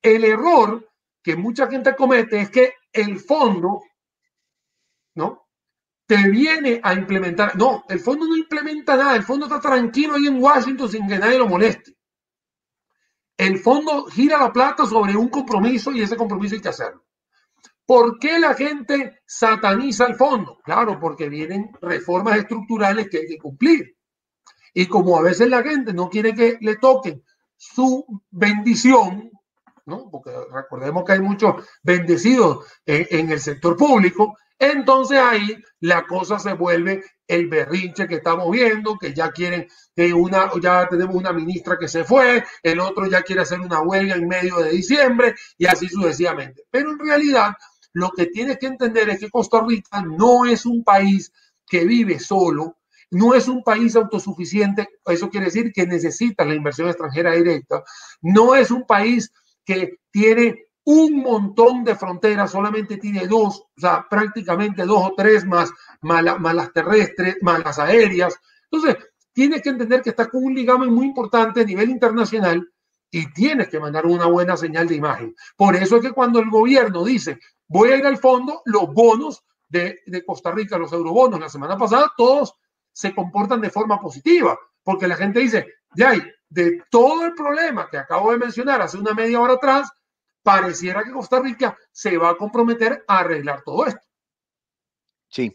[0.00, 0.90] El error
[1.22, 3.82] que mucha gente comete es que el fondo,
[5.16, 5.48] ¿no?
[6.06, 7.56] Te viene a implementar.
[7.56, 11.18] No, el fondo no implementa nada, el fondo está tranquilo ahí en Washington sin que
[11.18, 11.96] nadie lo moleste.
[13.36, 17.04] El fondo gira la plata sobre un compromiso y ese compromiso hay que hacerlo.
[17.84, 20.58] ¿Por qué la gente sataniza el fondo?
[20.64, 23.93] Claro, porque vienen reformas estructurales que hay que cumplir.
[24.74, 27.22] Y como a veces la gente no quiere que le toquen
[27.56, 29.30] su bendición,
[29.86, 30.10] ¿no?
[30.10, 36.54] Porque recordemos que hay muchos bendecidos en, el sector público, entonces ahí la cosa se
[36.54, 41.78] vuelve el berrinche que estamos viendo, que ya quieren que una, ya tenemos una ministra
[41.78, 45.66] que se fue, el otro ya quiere hacer una huelga en medio de diciembre y
[45.66, 46.64] así sucesivamente.
[46.70, 47.54] Pero en realidad
[47.92, 51.32] lo que tienes que entender es que Costa Rica no es un país
[51.66, 52.76] que vive solo,
[53.10, 57.82] no es un país autosuficiente, eso quiere decir que necesita la inversión extranjera directa,
[58.22, 59.32] no es un país
[59.64, 65.44] que tiene un montón de fronteras, solamente tiene dos, o sea, prácticamente dos o tres
[65.46, 65.70] más,
[66.02, 66.22] más,
[66.54, 68.38] las terrestres, más las aéreas.
[68.70, 72.70] Entonces, tienes que entender que está con un ligamen muy importante a nivel internacional
[73.10, 75.34] y tienes que mandar una buena señal de imagen.
[75.56, 79.42] Por eso es que cuando el gobierno dice, voy a ir al fondo, los bonos
[79.68, 82.54] de, de Costa Rica, los eurobonos, la semana pasada, todos
[82.94, 85.66] se comportan de forma positiva, porque la gente dice,
[86.48, 89.90] de todo el problema que acabo de mencionar hace una media hora atrás,
[90.42, 94.00] pareciera que Costa Rica se va a comprometer a arreglar todo esto.
[95.28, 95.54] Sí.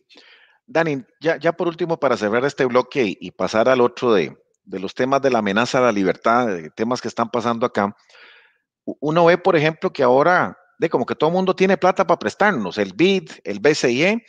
[0.65, 4.79] Dani, ya, ya por último, para cerrar este bloque y, pasar al otro de, de,
[4.79, 7.95] los temas de la amenaza a la libertad, de temas que están pasando acá,
[8.83, 12.19] uno ve, por ejemplo, que ahora, de como que todo el mundo tiene plata para
[12.19, 14.25] prestarnos, el BID, el BCE,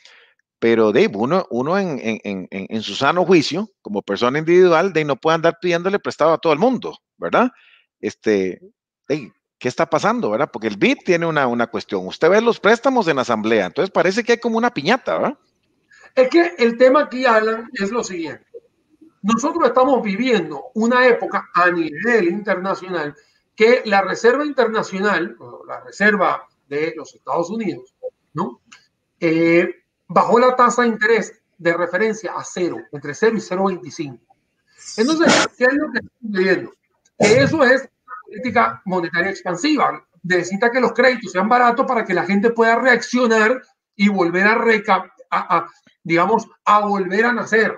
[0.61, 5.17] pero de uno, uno en, en, en, su sano juicio, como persona individual, de no
[5.17, 7.51] puede andar pidiéndole prestado a todo el mundo, ¿verdad?
[7.99, 8.61] Este,
[9.09, 10.51] de, ¿qué está pasando, verdad?
[10.53, 12.07] Porque el BID tiene una, una cuestión.
[12.07, 15.39] Usted ve los préstamos en asamblea, entonces parece que hay como una piñata, ¿verdad?
[16.15, 18.45] Es que el tema aquí, Alan, es lo siguiente.
[19.23, 23.15] Nosotros estamos viviendo una época a nivel internacional
[23.57, 27.95] que la Reserva Internacional, la Reserva de los Estados Unidos,
[28.35, 28.61] ¿no?
[29.19, 29.80] Eh,
[30.11, 34.19] bajó la tasa de interés de referencia a cero, entre 0 y 0,25.
[34.97, 36.75] Entonces, ¿qué es lo que estamos viendo?
[37.19, 37.89] Que eso es
[38.25, 40.05] política monetaria expansiva.
[40.23, 43.63] Necesita que los créditos sean baratos para que la gente pueda reaccionar
[43.95, 45.67] y volver a, reca a,
[46.03, 47.77] digamos, a volver a nacer.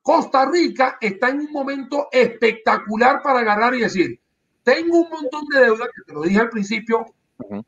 [0.00, 4.18] Costa Rica está en un momento espectacular para agarrar y decir,
[4.62, 7.62] tengo un montón de deuda, que te lo dije al principio, a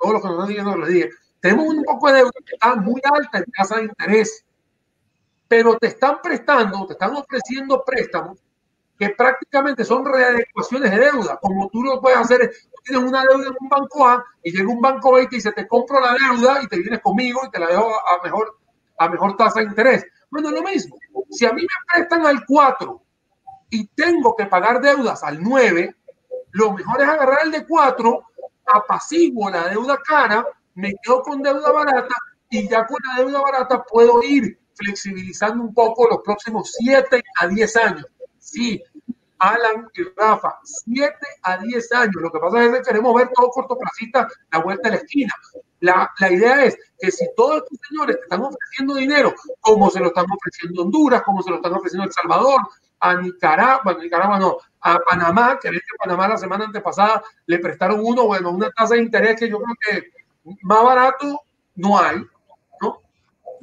[0.00, 1.10] todos los que nos están diciendo, lo dije,
[1.46, 4.44] tenemos un poco de deuda que está muy alta en tasa de interés,
[5.46, 8.38] pero te están prestando, te están ofreciendo préstamos
[8.98, 12.50] que prácticamente son readecuaciones de deuda, como tú lo puedes hacer,
[12.82, 15.52] tienes una deuda en un banco A y llega un banco B y te dice,
[15.52, 18.58] te compro la deuda y te vienes conmigo y te la dejo a mejor,
[18.98, 20.04] a mejor tasa de interés.
[20.30, 20.96] Bueno, lo mismo,
[21.30, 23.02] si a mí me prestan al 4
[23.70, 25.94] y tengo que pagar deudas al 9,
[26.52, 28.22] lo mejor es agarrar el de 4,
[28.66, 30.44] apaciguo la deuda cara
[30.76, 32.14] me quedo con deuda barata
[32.50, 37.46] y ya con la deuda barata puedo ir flexibilizando un poco los próximos 7 a
[37.48, 38.06] 10 años.
[38.38, 38.82] Sí,
[39.38, 42.16] Alan y Rafa, 7 a 10 años.
[42.16, 45.32] Lo que pasa es que queremos ver todo cortoplacista la vuelta de la esquina.
[45.80, 50.00] La, la, idea es que si todos estos señores te están ofreciendo dinero, como se
[50.00, 52.60] lo están ofreciendo Honduras, como se lo están ofreciendo El Salvador,
[53.00, 58.26] a Nicaragua, Nicaragua no, a Panamá, que en Panamá la semana antepasada le prestaron uno,
[58.26, 60.15] bueno, una tasa de interés que yo creo que
[60.62, 61.40] más barato
[61.74, 62.18] no hay,
[62.80, 63.00] ¿no?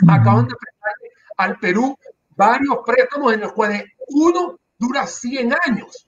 [0.08, 0.94] Acaban de prestar
[1.38, 1.98] al Perú
[2.36, 6.08] varios préstamos en los cuales uno dura 100 años.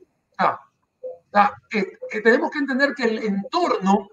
[1.69, 4.09] que, tenemos que entender que el entorno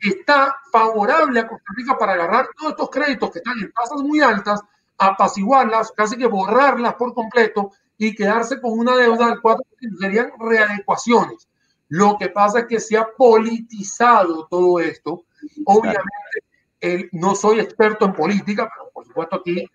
[0.00, 4.20] está favorable a Costa Rica para agarrar todos estos créditos que están en tasas muy
[4.20, 4.60] altas,
[4.98, 9.60] apaciguarlas, casi que borrarlas por completo y quedarse con una deuda al 4%.
[9.98, 11.48] Serían readecuaciones.
[11.88, 15.24] Lo que pasa es que se ha politizado todo esto
[15.66, 19.66] Obviamente, no soy experto en política, pero por supuesto aquí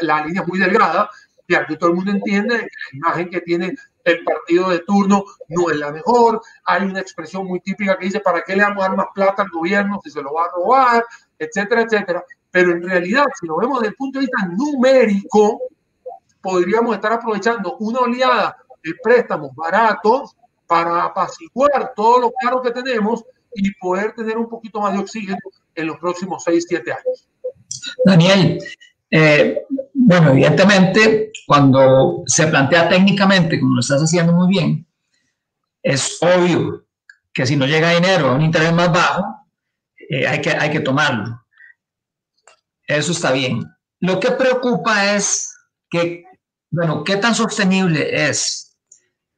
[0.00, 1.08] la, línea es muy delgada
[1.46, 5.24] y aquí todo el mundo entiende que la imagen que tiene el partido de turno
[5.48, 6.42] no es la mejor.
[6.64, 9.42] Hay una expresión muy típica que dice, ¿para qué le damos a dar más plata
[9.42, 11.04] al gobierno si se lo va a robar?
[11.38, 12.24] Etcétera, etcétera.
[12.50, 15.60] Pero en realidad, si lo vemos desde el punto de vista numérico,
[16.42, 20.36] podríamos estar aprovechando una oleada de préstamos baratos
[20.66, 23.24] para apaciguar todo lo caro que tenemos
[23.58, 25.38] y poder tener un poquito más de oxígeno
[25.74, 27.28] en los próximos 6, 7 años.
[28.04, 28.58] Daniel,
[29.10, 34.86] eh, bueno, evidentemente, cuando se plantea técnicamente, como lo estás haciendo muy bien,
[35.82, 36.86] es obvio
[37.32, 39.24] que si no llega dinero a un interés más bajo,
[40.08, 41.44] eh, hay, que, hay que tomarlo.
[42.86, 43.64] Eso está bien.
[44.00, 45.52] Lo que preocupa es
[45.90, 46.24] que,
[46.70, 48.78] bueno, ¿qué tan sostenible es,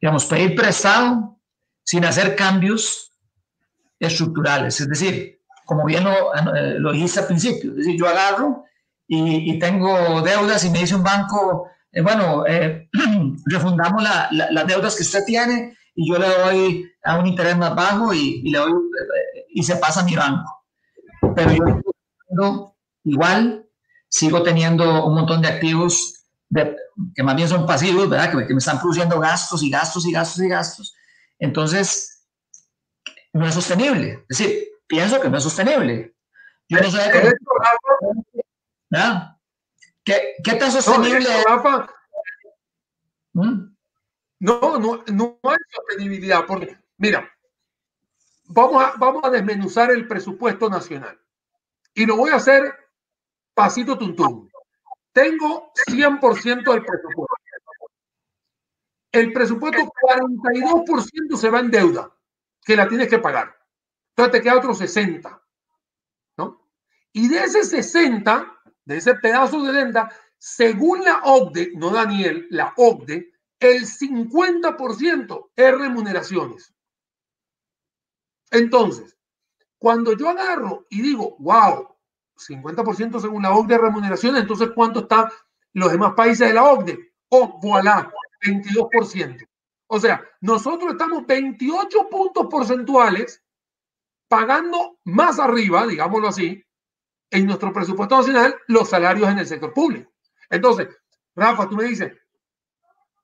[0.01, 1.41] digamos, pedir prestado
[1.83, 3.10] sin hacer cambios
[4.01, 4.81] estructurales.
[4.81, 8.65] Es decir, como bien lo, eh, lo dijiste al principio, es decir, yo agarro
[9.07, 12.89] y, tengo deudas y me dice un banco, eh, bueno, eh,
[13.47, 18.15] refundamos las deudas que usted tiene y yo le doy a un interés más bajo
[18.15, 18.73] y, le doy,
[19.51, 20.65] y se pasa a mi banco.
[21.35, 21.53] Pero
[22.31, 23.67] yo igual
[24.09, 26.25] sigo teniendo un montón de activos
[27.15, 28.31] que más bien son pasivos, ¿verdad?
[28.31, 30.95] Que, que me están produciendo gastos y gastos y gastos y gastos.
[31.39, 32.20] Entonces,
[33.33, 34.25] no es sostenible.
[34.29, 36.15] Es decir, pienso que no es sostenible.
[36.69, 37.11] Yo no sé
[40.05, 41.45] ¿Qué, ¿Qué tan sostenible es?
[43.33, 43.77] ¿Mm?
[44.41, 47.31] No, no, no hay sostenibilidad, porque, mira,
[48.47, 51.21] vamos a, vamos a desmenuzar el presupuesto nacional.
[51.95, 52.75] Y lo voy a hacer
[53.55, 54.51] pasito tuntún.
[55.13, 57.37] Tengo 100% del presupuesto.
[59.13, 62.11] El presupuesto 42% se va en deuda.
[62.65, 63.57] Que la tienes que pagar.
[64.11, 65.43] Entonces te queda otro 60,
[66.39, 66.67] ¿no?
[67.13, 72.73] Y de ese 60, de ese pedazo de deuda, según la OCDE, no Daniel, la
[72.77, 76.75] OCDE, el 50% es remuneraciones.
[78.51, 79.17] Entonces,
[79.79, 81.95] cuando yo agarro y digo, wow,
[82.37, 85.29] 50% según la OCDE de remuneraciones, entonces ¿cuánto están
[85.75, 86.99] los demás países de la OCDE?
[87.29, 88.11] Oh, voilà,
[88.43, 89.47] 22%.
[89.93, 93.43] O sea, nosotros estamos 28 puntos porcentuales
[94.29, 96.65] pagando más arriba, digámoslo así,
[97.29, 100.13] en nuestro presupuesto nacional los salarios en el sector público.
[100.49, 100.87] Entonces,
[101.35, 102.13] Rafa, tú me dices,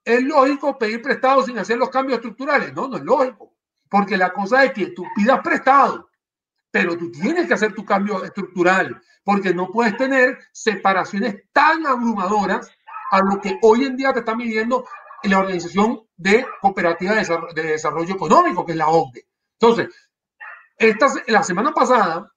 [0.04, 2.74] ¿es lógico pedir prestado sin hacer los cambios estructurales?
[2.74, 3.54] No, no es lógico,
[3.88, 6.10] porque la cosa es que tú pidas prestado,
[6.72, 12.68] pero tú tienes que hacer tu cambio estructural, porque no puedes tener separaciones tan abrumadoras
[13.12, 14.84] a lo que hoy en día te está midiendo
[15.24, 19.26] la Organización de Cooperativa de Desarrollo Económico, que es la OCDE.
[19.58, 19.88] Entonces,
[20.76, 22.32] esta, la semana pasada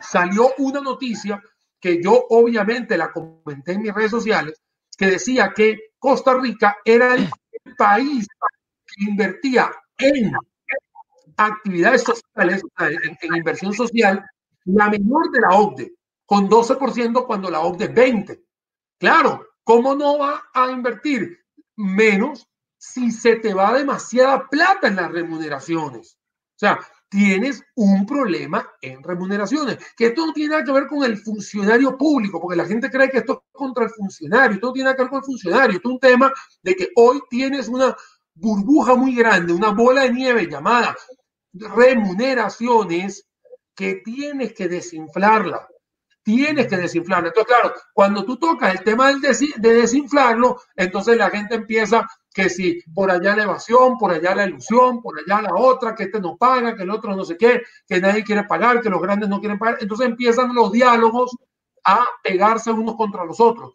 [0.00, 1.42] salió una noticia
[1.80, 4.60] que yo obviamente la comenté en mis redes sociales,
[4.96, 7.28] que decía que Costa Rica era el
[7.76, 8.26] país
[8.86, 10.32] que invertía en
[11.36, 14.24] actividades sociales, en, inversión social,
[14.64, 15.92] la menor de la OCDE,
[16.26, 18.44] con 12% cuando la OCDE es 20%.
[18.98, 21.38] Claro, ¿cómo no va a invertir
[21.78, 26.18] menos si se te va demasiada plata en las remuneraciones?
[26.18, 31.04] O sea, tienes un problema en remuneraciones, que esto no tiene nada que ver con
[31.04, 34.72] el funcionario público, porque la gente cree que esto es contra el funcionario, esto no
[34.72, 37.68] tiene nada que ver con el funcionario, esto es un tema de que hoy tienes
[37.68, 37.96] una
[38.34, 40.96] burbuja muy grande, una bola de nieve llamada
[41.52, 43.26] remuneraciones
[43.74, 45.68] que tienes que desinflarla.
[46.28, 47.28] Tienes que desinflarla.
[47.28, 52.82] Entonces, claro, cuando tú tocas el tema de desinflarlo, entonces la gente empieza que si
[52.92, 56.36] por allá la evasión, por allá la ilusión, por allá la otra, que este no
[56.36, 59.40] paga, que el otro no sé qué, que nadie quiere pagar, que los grandes no
[59.40, 59.78] quieren pagar.
[59.80, 61.34] Entonces empiezan los diálogos
[61.82, 63.72] a pegarse unos contra los otros.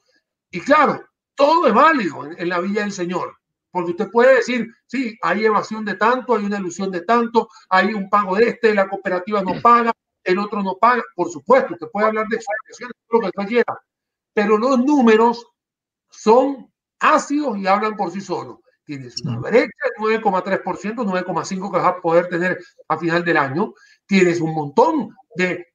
[0.52, 3.36] Y claro, todo es válido en, la Villa del Señor,
[3.72, 7.96] porque usted puede decir, sí, hay evasión de tanto, hay una ilusión de tanto, hay
[7.96, 9.92] un pago de este, la cooperativa no paga,
[10.24, 11.04] el otro no paga.
[11.16, 13.80] Por supuesto, usted puede hablar de exageraciones, lo que usted quiera,
[14.34, 15.46] pero los números
[16.10, 18.60] son ácidos y hablan por sí solos.
[18.86, 22.60] Tienes una brecha de 9,3%, 9,5% que vas a poder tener
[22.90, 23.74] a final del año.
[24.06, 25.66] Tienes un montón de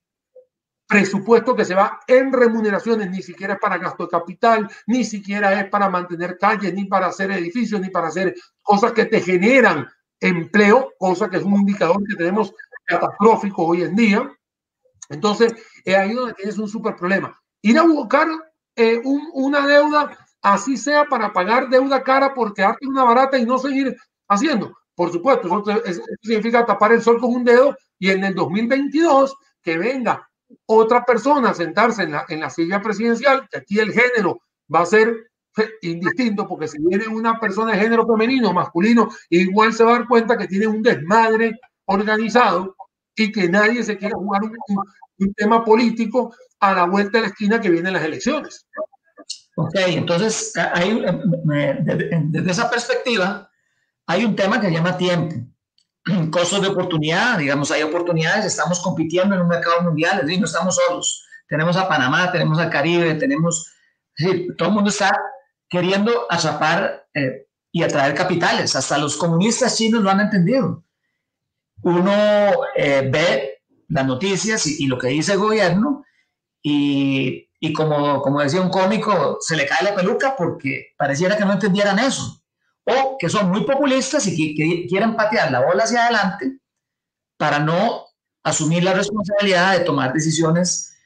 [0.87, 5.61] presupuesto que se va en remuneraciones, ni siquiera es para gasto de capital, ni siquiera
[5.61, 9.87] es para mantener calles, ni para hacer edificios, ni para hacer cosas que te generan
[10.20, 12.55] empleo, cosa que es un indicador que tenemos
[12.85, 14.33] catastrófico hoy en día.
[15.09, 15.55] Entonces,
[15.85, 17.39] es ahí donde tienes un súper problema.
[17.63, 18.29] Ir a buscar
[18.77, 23.59] eh, una deuda así sea para pagar deuda cara por quedarte una barata y no
[23.59, 23.97] seguir
[24.29, 24.77] haciendo.
[24.95, 29.79] Por supuesto, eso, significa tapar el sol con un dedo y en el 2022 que
[29.79, 30.29] venga
[30.67, 34.41] otra persona a sentarse en la, en la silla presidencial, que aquí el género
[34.73, 35.29] va a ser
[35.83, 40.09] indistinto, porque si viene una persona de género femenino masculino, igual se va a dar
[40.09, 42.77] cuenta que tiene un desmadre organizado
[43.25, 44.53] y que nadie se quiere jugar un,
[45.19, 48.66] un tema político a la vuelta de la esquina que vienen las elecciones.
[49.57, 51.05] Ok, entonces hay,
[51.53, 51.79] eh,
[52.27, 53.51] desde esa perspectiva
[54.07, 55.35] hay un tema que llama tiempo.
[56.31, 60.47] Costos de oportunidad, digamos, hay oportunidades, estamos compitiendo en un mercado mundial, es decir, no
[60.47, 61.25] estamos solos.
[61.49, 63.73] Tenemos a Panamá, tenemos al Caribe, tenemos,
[64.16, 65.19] es decir, todo el mundo está
[65.69, 68.77] queriendo atrapar eh, y atraer capitales.
[68.77, 70.85] Hasta los comunistas chinos lo han entendido.
[71.83, 72.12] Uno
[72.76, 76.05] eh, ve las noticias y, lo que dice el gobierno
[76.62, 81.45] y y como, como decía un cómico, se le cae la peluca porque pareciera que
[81.45, 82.41] no entendieran eso.
[82.85, 86.59] O que son muy populistas y que, quieren patear la bola hacia adelante
[87.37, 88.07] para no
[88.43, 90.97] asumir la responsabilidad de tomar decisiones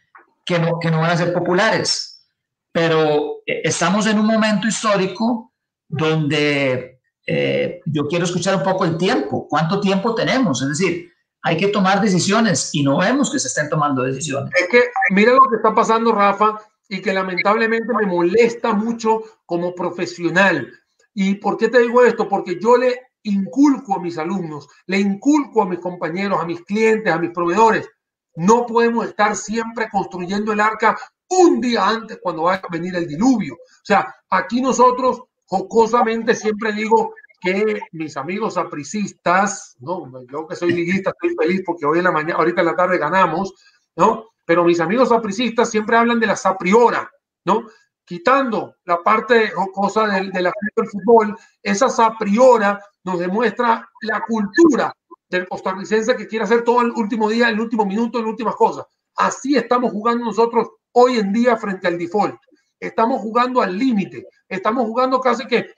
[0.44, 2.24] que no, que no van a ser populares.
[2.70, 5.52] Pero eh, estamos en un momento histórico
[5.88, 6.91] donde
[7.26, 9.46] eh, yo quiero escuchar un poco el tiempo.
[9.48, 10.62] ¿Cuánto tiempo tenemos?
[10.62, 11.12] Es decir,
[11.42, 14.52] hay que tomar decisiones y no vemos que se estén tomando decisiones.
[14.54, 16.58] Es que mira lo que está pasando, Rafa,
[16.88, 20.70] y que lamentablemente me molesta mucho como profesional.
[21.14, 22.28] ¿Y por qué te digo esto?
[22.28, 27.12] Porque yo le inculco a mis alumnos, le inculco a mis compañeros, a mis clientes,
[27.12, 27.88] a mis proveedores.
[28.34, 30.98] No podemos estar siempre construyendo el arca
[31.28, 33.54] un día antes cuando va a venir el diluvio.
[33.54, 40.10] O sea, aquí nosotros jocosamente siempre digo, que mis amigos apricistas, ¿no?
[40.30, 42.98] Yo que soy liguista estoy feliz porque hoy en la mañana, ahorita en la tarde
[42.98, 43.52] ganamos,
[43.96, 44.28] ¿no?
[44.46, 47.10] Pero mis amigos apricistas siempre hablan de la sapriora,
[47.44, 47.66] ¿no?
[48.04, 50.52] Quitando la parte cosa del, del
[50.88, 54.94] fútbol, esa sapriora nos demuestra la cultura
[55.28, 58.86] del costarricense que quiere hacer todo el último día, el último minuto, en últimas cosas.
[59.16, 62.38] Así estamos jugando nosotros hoy en día frente al default.
[62.82, 64.26] Estamos jugando al límite.
[64.48, 65.72] Estamos jugando casi que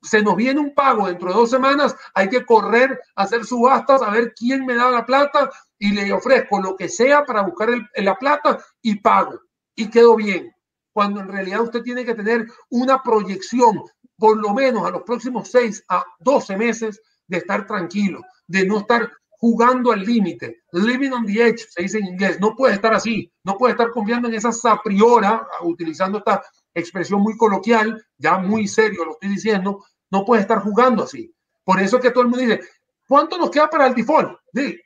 [0.00, 4.10] se nos viene un pago dentro de dos semanas, hay que correr, hacer subastas, a
[4.10, 8.14] ver quién me da la plata y le ofrezco lo que sea para buscar la
[8.14, 9.40] plata y pago.
[9.74, 10.54] Y quedo bien.
[10.92, 13.82] Cuando en realidad usted tiene que tener una proyección,
[14.16, 18.78] por lo menos a los próximos seis a 12 meses, de estar tranquilo, de no
[18.78, 19.10] estar
[19.46, 22.40] jugando al límite, living on the edge, se dice en inglés.
[22.40, 26.42] No puede estar así, no puede estar confiando en esa sapriora, utilizando esta
[26.74, 31.32] expresión muy coloquial, ya muy serio lo estoy diciendo, no puede estar jugando así.
[31.62, 32.60] Por eso que todo el mundo dice,
[33.06, 34.36] ¿cuánto nos queda para el default?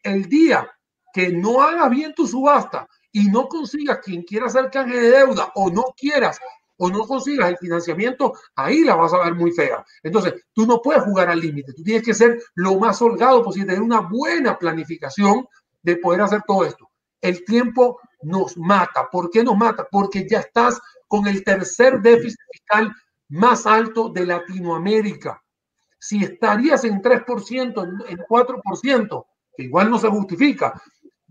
[0.02, 0.70] El día
[1.14, 5.52] que no haga bien tu subasta y no consigas quien quiera hacer canje de deuda
[5.54, 6.38] o no quieras
[6.82, 9.84] o no consigas el financiamiento, ahí la vas a ver muy fea.
[10.02, 13.66] Entonces, tú no puedes jugar al límite, tú tienes que ser lo más holgado posible,
[13.66, 15.46] tener una buena planificación
[15.82, 16.90] de poder hacer todo esto.
[17.20, 19.08] El tiempo nos mata.
[19.12, 19.86] ¿Por qué nos mata?
[19.90, 22.90] Porque ya estás con el tercer déficit fiscal
[23.28, 25.42] más alto de Latinoamérica.
[25.98, 30.80] Si estarías en 3%, en 4%, que igual no se justifica,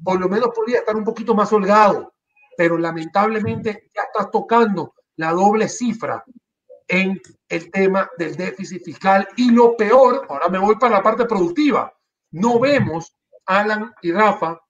[0.03, 2.13] por lo menos podría estar un poquito más holgado,
[2.55, 6.23] pero lamentablemente ya estás tocando la doble cifra
[6.87, 9.27] en el tema del déficit fiscal.
[9.35, 11.93] Y lo peor, ahora me voy para la parte productiva,
[12.31, 13.13] no vemos,
[13.45, 14.61] Alan y Rafa,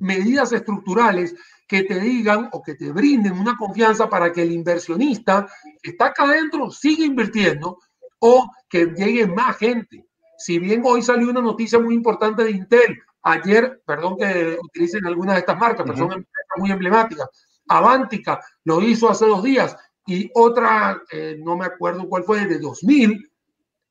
[0.00, 1.34] medidas estructurales
[1.66, 5.48] que te digan o que te brinden una confianza para que el inversionista
[5.82, 7.78] que está acá adentro siga invirtiendo
[8.18, 10.06] o que llegue más gente.
[10.36, 15.36] Si bien hoy salió una noticia muy importante de Intel, ayer, perdón que utilicen algunas
[15.36, 17.28] de estas marcas, pero son empresas muy emblemáticas,
[17.68, 22.58] Avantica lo hizo hace dos días y otra, eh, no me acuerdo cuál fue, de
[22.58, 23.30] 2000.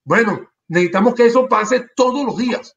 [0.03, 2.75] Bueno, necesitamos que eso pase todos los días.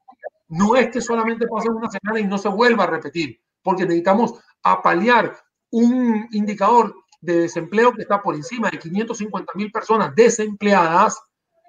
[0.49, 4.35] No es que solamente pase una semana y no se vuelva a repetir, porque necesitamos
[4.63, 5.37] apalear
[5.71, 11.19] un indicador de desempleo que está por encima de 550 mil personas desempleadas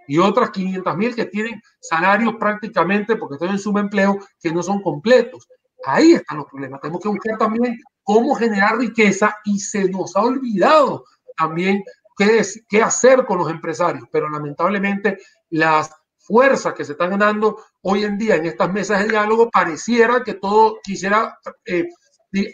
[0.08, 4.82] y otras 500 mil que tienen salarios prácticamente, porque están en subempleo, que no son
[4.82, 5.48] completos.
[5.86, 6.82] Ahí están los problemas.
[6.82, 11.06] Tenemos que buscar también cómo generar riqueza y se nos ha olvidado
[11.38, 11.84] también
[12.18, 14.06] qué, es, qué hacer con los empresarios.
[14.12, 19.10] Pero lamentablemente las fuerzas que se están ganando hoy en día en estas mesas de
[19.10, 21.88] diálogo pareciera que todo quisiera eh,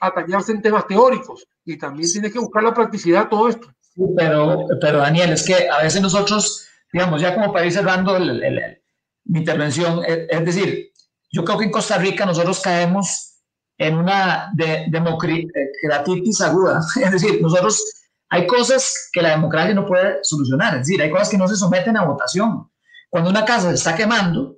[0.02, 3.68] atañarse en temas teóricos y también tiene que buscar la practicidad todo esto.
[4.16, 9.39] pero, pero Daniel, es que a veces nosotros, digamos, ya como para ir cerrando mi
[9.39, 10.91] intervención, es, decir,
[11.32, 13.37] yo creo que en Costa Rica nosotros caemos
[13.78, 16.82] en una de, democratitis aguda.
[17.03, 17.84] Es decir, nosotros
[18.30, 20.75] hay cosas que la democracia no puede solucionar.
[20.75, 22.69] Es decir, hay cosas que no se someten a votación.
[23.09, 24.57] Cuando una casa se está quemando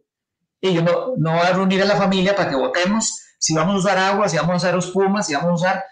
[0.61, 3.75] y yo no, no voy a reunir a la familia para que votemos si vamos
[3.75, 5.85] a usar agua, si vamos a usar los pumas, si vamos a usar...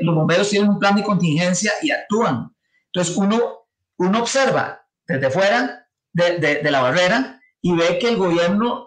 [0.00, 2.54] Los bomberos tienen un plan de contingencia y actúan.
[2.86, 3.66] Entonces uno,
[3.96, 8.86] uno observa desde fuera de, de, la barrera y ve que el gobierno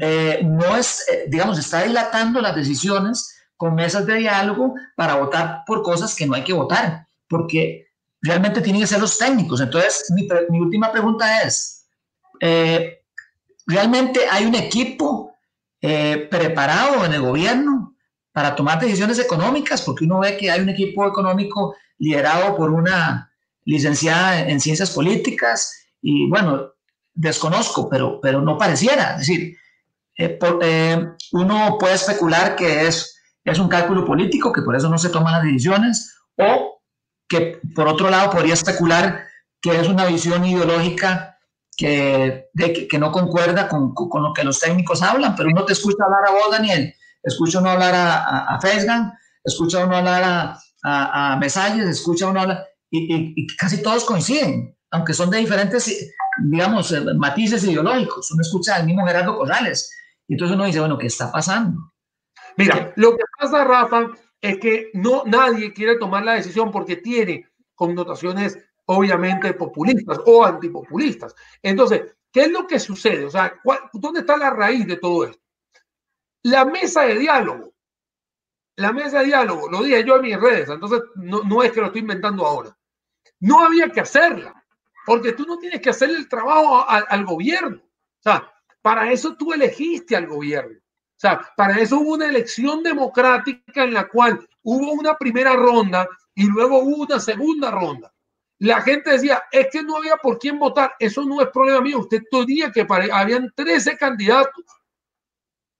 [0.00, 5.62] eh, no es, eh, digamos, está dilatando las decisiones con mesas de diálogo para votar
[5.66, 7.88] por cosas que no hay que votar, porque
[8.22, 9.60] realmente tienen que ser los técnicos.
[9.60, 10.12] Entonces,
[10.50, 11.86] mi, última pregunta es,
[12.40, 13.02] eh,
[13.66, 15.32] ¿realmente hay un equipo
[16.30, 17.94] preparado en el gobierno
[18.32, 23.30] para tomar decisiones económicas, porque uno ve que hay un equipo económico liderado por una
[23.66, 26.70] licenciada en ciencias políticas y bueno,
[27.12, 29.12] desconozco, pero, pero no pareciera.
[29.12, 29.56] Es decir,
[30.16, 34.98] eh, eh, uno puede especular que es, es un cálculo político, que por eso no
[34.98, 36.80] se toman las decisiones, o
[37.28, 39.26] que por otro lado podría especular
[39.60, 41.38] que es una visión ideológica
[41.76, 45.72] que, de, que, no concuerda con, con, lo que los técnicos hablan, pero uno te
[45.72, 50.58] escucha hablar a vos, Daniel, escucha uno hablar a, a, a escucha uno hablar a,
[50.84, 56.12] a, a Mesalles, escucha uno hablar, y, y, casi todos coinciden, aunque son de diferentes,
[56.44, 58.30] digamos, eh, matices ideológicos.
[58.30, 60.03] Uno escucha al mismo Gerardo Corrales, y
[60.34, 61.92] entonces uno dice, bueno, ¿qué está pasando?
[62.56, 64.10] Mira, lo que pasa, Rafa,
[64.40, 71.34] es que no nadie quiere tomar la decisión porque tiene connotaciones obviamente populistas o antipopulistas.
[71.62, 73.24] Entonces, ¿qué es lo que sucede?
[73.24, 73.54] O sea,
[73.92, 75.42] ¿dónde está la raíz de todo esto?
[76.42, 77.72] La mesa de diálogo.
[78.76, 81.80] La mesa de diálogo, lo dije yo en mis redes, entonces no, no es que
[81.80, 82.76] lo estoy inventando ahora.
[83.38, 84.64] No había que hacerla,
[85.06, 87.76] porque tú no tienes que hacer el trabajo al gobierno.
[87.76, 88.53] O sea,
[88.84, 90.76] para eso tú elegiste al gobierno.
[90.76, 96.06] O sea, para eso hubo una elección democrática en la cual hubo una primera ronda
[96.34, 98.12] y luego hubo una segunda ronda.
[98.58, 100.92] La gente decía, es que no había por quién votar.
[100.98, 102.00] Eso no es problema mío.
[102.00, 104.64] Usted día que habían 13 candidatos.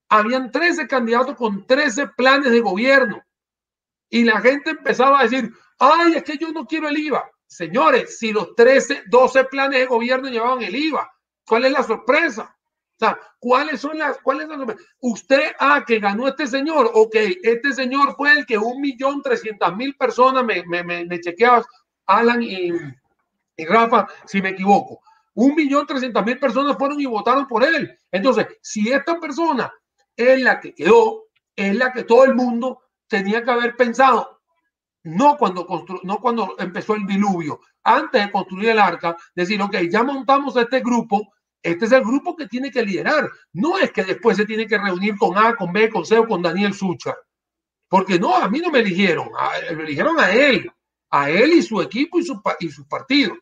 [0.09, 3.23] habían 13 candidatos con 13 planes de gobierno.
[4.09, 7.29] Y la gente empezaba a decir, ay, es que yo no quiero el IVA.
[7.45, 11.13] Señores, si los 13, 12 planes de gobierno llevaban el IVA,
[11.45, 12.55] ¿cuál es la sorpresa?
[13.39, 18.15] ¿Cuáles son las, cuáles son las, usted, ah, que ganó este señor, ok, este señor
[18.15, 21.65] fue el que un millón trescientas mil personas, me, me, me, me chequeabas,
[22.05, 22.71] Alan y,
[23.65, 25.01] Rafa, si me equivoco,
[25.33, 27.97] un millón trescientas mil personas fueron y votaron por él.
[28.11, 29.71] Entonces, si esta persona
[30.15, 31.25] es la que quedó,
[31.55, 34.41] es la que todo el mundo tenía que haber pensado,
[35.03, 35.67] no cuando,
[36.03, 40.79] no cuando empezó el diluvio, antes de construir el arca, decir, ok, ya montamos este
[40.79, 41.31] grupo,
[41.65, 43.27] este es el grupo que tiene que liderar.
[43.53, 46.27] No es que después se tiene que reunir con A, con B, con C o
[46.27, 47.17] con Daniel Suchar.
[47.89, 49.29] Porque no, a mí no me eligieron,
[49.75, 50.71] me eligieron a él,
[51.09, 53.35] a él y su equipo y su, y partido.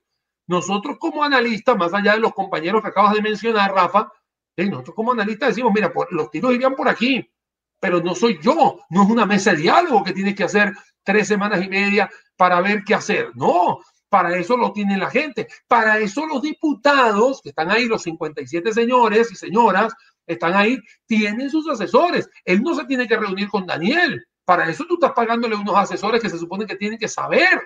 [0.48, 4.10] Nosotros como analistas, más allá de los compañeros que acabas de mencionar, Rafa,
[4.56, 7.30] eh, nosotros como analistas decimos, mira, los tiros irían por aquí,
[7.78, 11.28] pero no soy yo, no es una mesa de diálogo que tienes que hacer tres
[11.28, 13.32] semanas y media para ver qué hacer.
[13.36, 13.80] No,
[14.14, 15.48] para eso lo tiene la gente.
[15.68, 19.92] Para eso los diputados, que están ahí, los 57 señores y señoras,
[20.28, 22.30] están ahí, tienen sus asesores.
[22.46, 24.24] Él no se tiene que reunir con Daniel.
[24.46, 27.60] Para eso tú estás pagándole unos asesores que se supone que tienen que saber.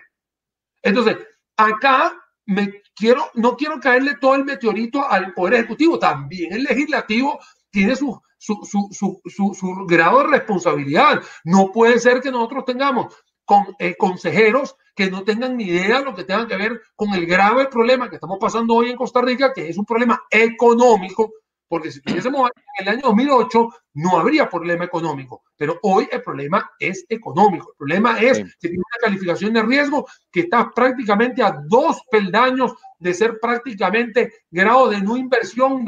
[0.82, 1.18] Entonces,
[1.58, 6.00] acá me quiero, no quiero caerle todo el meteorito al Poder Ejecutivo.
[6.00, 11.22] También el legislativo tiene su, su, su, su grado de responsabilidad.
[11.44, 16.06] No puede ser que nosotros tengamos con, eh, consejeros que no tengan ni idea de
[16.06, 19.22] lo que tengan que ver con el grave problema que estamos pasando hoy en Costa
[19.22, 21.34] Rica, que es un problema económico,
[21.68, 26.72] porque si tuviésemos en el año 2008 no habría problema económico, pero hoy el problema
[26.80, 27.74] es económico.
[27.74, 32.74] El problema es que tiene una calificación de riesgo que está prácticamente a dos peldaños
[32.98, 35.86] de ser prácticamente grado de no inversión,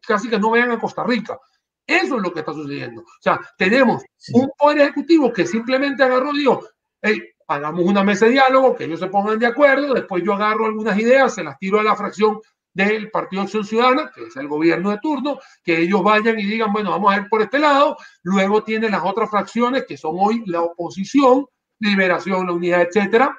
[0.00, 1.38] casi que no vean a Costa Rica.
[1.86, 3.02] Eso es lo que está sucediendo.
[3.02, 4.02] O sea, tenemos
[4.32, 6.66] un poder ejecutivo que simplemente agarró y dijo,
[7.02, 10.66] hey, hagamos una mesa de diálogo, que ellos se pongan de acuerdo, después yo agarro
[10.66, 12.40] algunas ideas, se las tiro a la fracción
[12.72, 16.72] del Partido Acción Ciudadana, que es el gobierno de turno, que ellos vayan y digan,
[16.72, 20.42] bueno, vamos a ir por este lado, luego tienen las otras fracciones que son hoy
[20.46, 21.46] la oposición,
[21.78, 23.38] liberación, la unidad, etcétera,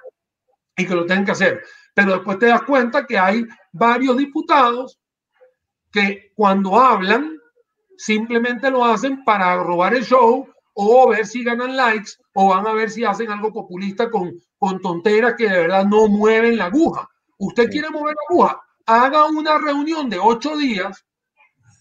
[0.77, 1.63] y que lo tengan que hacer.
[1.93, 4.99] Pero después te das cuenta que hay varios diputados
[5.91, 7.37] que cuando hablan
[7.97, 12.73] simplemente lo hacen para robar el show o ver si ganan likes o van a
[12.73, 17.09] ver si hacen algo populista con, con tonteras que de verdad no mueven la aguja.
[17.37, 21.05] Usted quiere mover la aguja, haga una reunión de ocho días,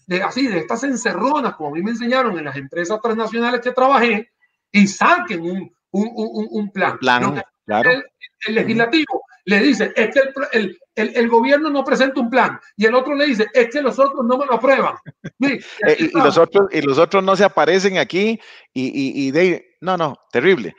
[0.07, 3.71] de así, de estas encerronas, como a mí me enseñaron en las empresas transnacionales que
[3.71, 4.31] trabajé,
[4.71, 6.97] y saquen un, un, un, un plan.
[6.97, 7.91] plan claro.
[7.91, 8.03] el,
[8.47, 10.21] el, legislativo le dice, es que
[10.53, 13.81] el, el, el, gobierno no presenta un plan y el otro le dice, es que
[13.81, 14.95] los otros no me lo aprueban.
[15.39, 15.61] y, eh,
[15.99, 18.39] y, los otros, y los otros no se aparecen aquí
[18.73, 19.77] y, y, y de...
[19.81, 20.75] No, no, terrible.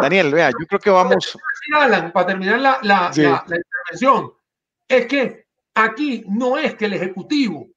[0.00, 1.38] Daniel, vea, yo creo que vamos...
[1.76, 3.22] Alan, para terminar la, la, sí.
[3.22, 4.32] la, la intervención,
[4.88, 7.68] es que aquí no es que el Ejecutivo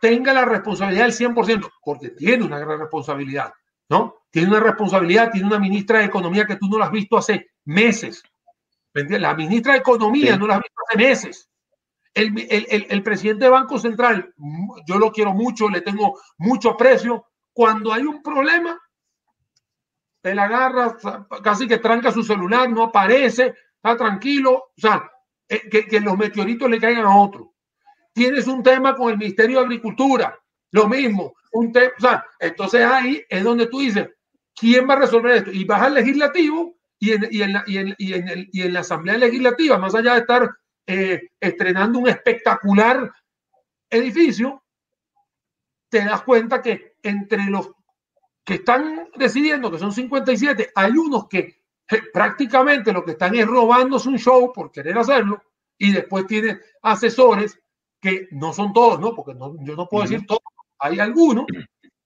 [0.00, 3.52] tenga la responsabilidad del 100%, porque tiene una gran responsabilidad,
[3.88, 4.16] ¿no?
[4.30, 7.50] Tiene una responsabilidad, tiene una ministra de Economía que tú no la has visto hace
[7.64, 8.22] meses,
[8.94, 10.38] la ministra de Economía sí.
[10.38, 11.50] no la ha visto hace meses.
[12.14, 14.34] El, el, el, el, presidente de Banco Central,
[14.86, 17.26] yo lo quiero mucho, le tengo mucho aprecio.
[17.52, 18.80] Cuando hay un problema,
[20.20, 20.96] te la agarra,
[21.42, 24.52] casi que tranca su celular, no aparece, está tranquilo.
[24.54, 25.08] O sea,
[25.48, 27.54] eh, que, que los meteoritos le caigan a otro.
[28.12, 30.38] Tienes un tema con el Ministerio de Agricultura,
[30.72, 31.34] lo mismo.
[31.52, 34.08] Un o sea, entonces ahí es donde tú dices,
[34.54, 35.52] ¿quién va a resolver esto?
[35.52, 38.62] Y vas al legislativo y en, y en, la, y en, y en, el, y
[38.62, 40.50] en la Asamblea Legislativa, más allá de estar
[40.86, 43.12] eh, estrenando un espectacular
[43.90, 44.62] edificio,
[45.88, 47.70] te das cuenta que entre los
[48.44, 51.38] que están decidiendo, que son 57, hay unos que
[51.90, 55.42] eh, prácticamente lo que están es robándose un show por querer hacerlo
[55.76, 57.58] y después tiene asesores
[58.00, 59.14] que no son todos, ¿no?
[59.14, 60.42] Porque no, yo no puedo decir todos,
[60.78, 61.46] hay algunos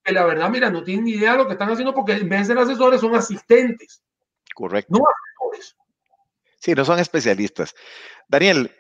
[0.05, 2.28] que la verdad, mira, no tienen ni idea de lo que están haciendo porque en
[2.28, 4.03] vez de ser asesores son asistentes.
[4.55, 4.98] Correcto.
[4.98, 5.05] No
[6.62, 7.74] Sí, no son especialistas.
[8.28, 8.70] Daniel,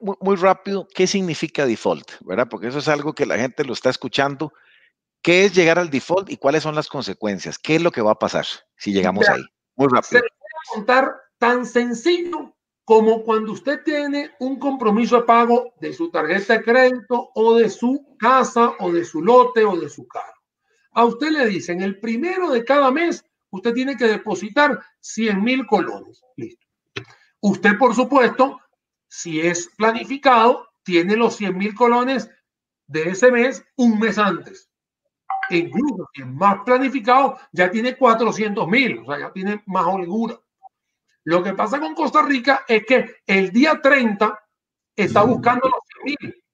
[0.00, 2.12] muy, muy, rápido, ¿qué significa default?
[2.22, 2.48] ¿Verdad?
[2.48, 4.50] Porque eso es algo que la gente lo está escuchando.
[5.20, 7.58] ¿Qué es llegar al default y cuáles son las consecuencias?
[7.58, 8.46] ¿Qué es lo que va a pasar
[8.76, 9.44] si llegamos ahí?
[9.76, 10.08] Muy rápido.
[10.08, 10.30] Se puede
[10.72, 16.62] contar tan sencillo como cuando usted tiene un compromiso de pago de su tarjeta de
[16.62, 20.40] crédito o de su casa o de su lote o de su carro.
[20.92, 23.24] A usted le dicen el primero de cada mes
[23.54, 26.22] usted tiene que depositar 100 mil colones.
[26.36, 26.66] Listo.
[27.40, 28.60] Usted, por supuesto,
[29.08, 32.30] si es planificado, tiene los 100 mil colones
[32.86, 34.70] de ese mes un mes antes.
[35.50, 40.40] incluso si es más planificado, ya tiene 400 mil, o sea, ya tiene más holgura.
[41.24, 44.38] Lo que pasa con Costa Rica es que el día 30
[44.96, 46.44] está buscando los 100 mil.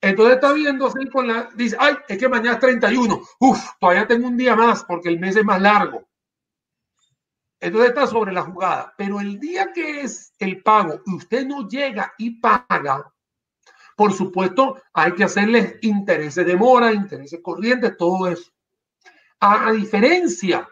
[0.00, 4.06] Entonces está viendo así con la, dice, ay, es que mañana es 31, uf, todavía
[4.06, 6.08] tengo un día más porque el mes es más largo.
[7.60, 8.94] Entonces está sobre la jugada.
[8.96, 13.12] Pero el día que es el pago y usted no llega y paga,
[13.94, 18.50] por supuesto, hay que hacerles intereses de mora, intereses corrientes, todo eso.
[19.40, 20.66] A, diferencia,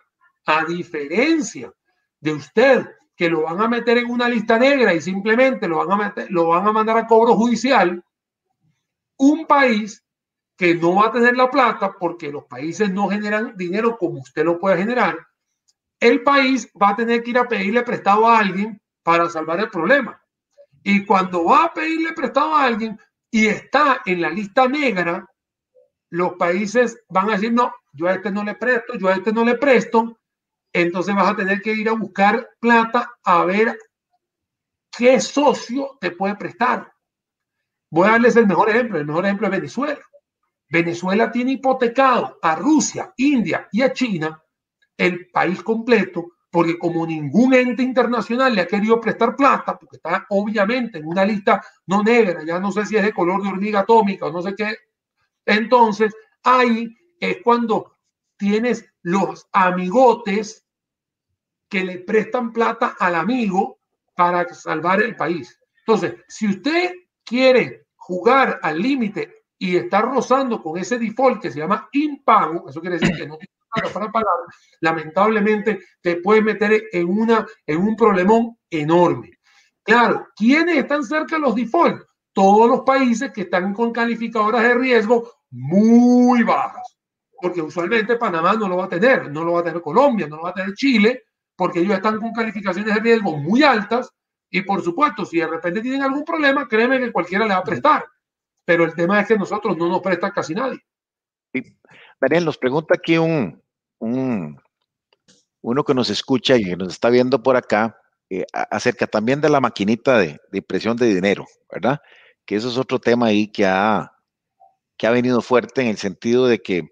[0.47, 1.71] a diferencia
[2.21, 5.93] de usted que lo van a meter en una lista negra y simplemente lo van
[5.93, 8.03] a meter, lo van a mandar a cobro judicial,
[9.19, 10.03] un país
[10.57, 14.45] que no va a tener la plata porque los países no generan dinero como usted
[14.45, 15.28] lo puede generar,
[16.01, 19.71] el país va a tener que ir a pedirle prestado a alguien para salvar el
[19.71, 20.23] problema.
[20.83, 22.99] Y cuando va a pedirle prestado a alguien
[23.31, 25.27] y está en la lista negra,
[26.11, 29.33] los países van a decir, no, yo a este no le presto, yo a este
[29.33, 30.19] no le presto.
[30.73, 33.79] Entonces vas a tener que ir a buscar plata a ver
[34.97, 36.93] qué socio te puede prestar.
[37.91, 38.99] Voy a darles el mejor ejemplo.
[38.99, 40.01] El mejor ejemplo es Venezuela.
[40.71, 44.43] Venezuela tiene hipotecado a Rusia, India y a China
[44.99, 50.27] el país completo, porque como ningún ente internacional le ha querido prestar plata, porque está
[50.31, 53.81] obviamente en una lista no negra, ya no sé si es de color de hormiga
[53.81, 54.77] atómica o no sé qué,
[55.47, 57.93] entonces ahí es cuando
[58.37, 60.67] tienes los amigotes
[61.69, 63.79] que le prestan plata al amigo
[64.15, 65.61] para salvar el país.
[65.81, 66.93] Entonces, si usted
[67.25, 72.81] quiere jugar al límite y estar rozando con ese default que se llama impago, eso
[72.81, 73.58] quiere decir que no tiene
[73.93, 74.35] para pagar,
[74.81, 79.33] lamentablemente te puede meter en, una, en un problemón enorme.
[79.83, 82.03] Claro, ¿quiénes están cerca de los default?
[82.33, 86.97] Todos los países que están con calificadoras de riesgo muy bajas,
[87.41, 90.37] porque usualmente Panamá no lo va a tener, no lo va a tener Colombia, no
[90.37, 91.25] lo va a tener Chile,
[91.57, 94.11] porque ellos están con calificaciones de riesgo muy altas
[94.51, 97.65] y por supuesto, si de repente tienen algún problema, créeme que cualquiera le va a
[97.65, 98.05] prestar.
[98.65, 100.81] Pero el tema es que nosotros no nos presta casi nadie.
[102.21, 103.63] Daniel, nos pregunta aquí un,
[104.01, 107.97] uno que nos escucha y que nos está viendo por acá
[108.31, 112.01] eh, acerca también de la maquinita de, impresión de dinero, ¿verdad?
[112.45, 114.13] Que eso es otro tema ahí que ha,
[114.97, 116.89] que ha venido fuerte en el sentido de que,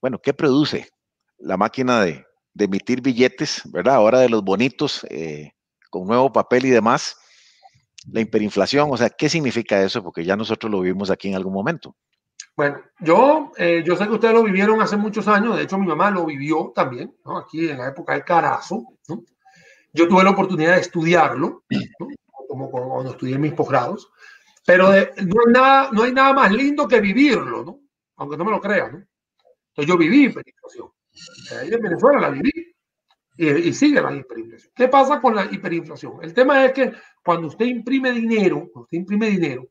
[0.00, 0.88] bueno, ¿qué produce
[1.38, 2.24] la máquina de,
[2.58, 3.94] emitir billetes, ¿verdad?
[3.94, 5.52] Ahora de los bonitos, eh,
[5.90, 7.16] con nuevo papel y demás,
[8.10, 10.02] la hiperinflación, o sea, ¿qué significa eso?
[10.02, 11.96] Porque ya nosotros lo vimos aquí en algún momento.
[12.56, 15.86] Bueno, yo, eh, yo sé que ustedes lo vivieron hace muchos años, de hecho mi
[15.86, 17.38] mamá lo vivió también, ¿no?
[17.38, 18.84] aquí en la época del carazo.
[19.08, 19.24] ¿no?
[19.92, 22.08] Yo tuve la oportunidad de estudiarlo, ¿no?
[22.48, 24.08] como cuando estudié mis posgrados,
[24.64, 27.80] pero no, hay nada, no hay nada más lindo que vivirlo, ¿no?
[28.16, 28.92] aunque no me lo crean.
[28.92, 28.98] ¿no?
[29.70, 30.88] Entonces yo viví hiperinflación.
[31.60, 32.52] Ahí en Venezuela la viví
[33.36, 34.72] y, y sigue la hiperinflación.
[34.76, 36.22] ¿Qué pasa con la hiperinflación?
[36.22, 36.92] El tema es que
[37.24, 39.68] cuando usted imprime dinero, cuando usted imprime dinero,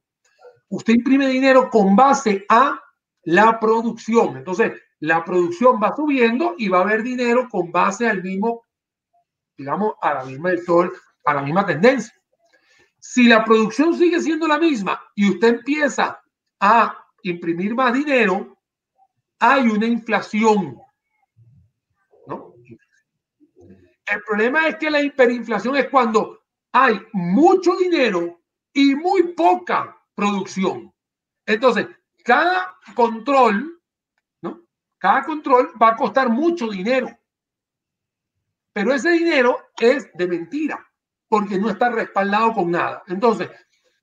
[0.74, 2.82] usted imprime dinero con base a
[3.26, 4.38] la producción.
[4.38, 8.66] Entonces, la producción va subiendo y va a haber dinero con base al mismo,
[9.56, 10.50] digamos, a la misma,
[11.26, 12.14] a la misma tendencia.
[13.00, 16.20] Si la producción sigue siendo la misma y usted empieza
[16.60, 18.58] a imprimir más dinero,
[19.40, 20.80] hay una inflación.
[22.26, 22.56] ¿no?
[24.08, 26.40] El problema es que la hiperinflación es cuando
[26.72, 28.40] hay mucho dinero
[28.74, 30.94] y muy poca producción.
[31.46, 31.88] Entonces,
[32.24, 33.82] cada control,
[34.42, 34.62] ¿no?
[34.98, 37.10] Cada control va a costar mucho dinero.
[38.72, 40.86] Pero ese dinero es de mentira,
[41.28, 43.04] porque no está respaldado con nada.
[43.08, 43.50] Entonces,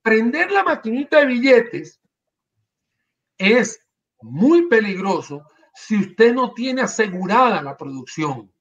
[0.02, 2.00] prender la maquinita de billetes
[3.36, 3.84] es
[4.20, 5.44] muy peligroso
[5.74, 8.52] si usted no tiene asegurada la producción,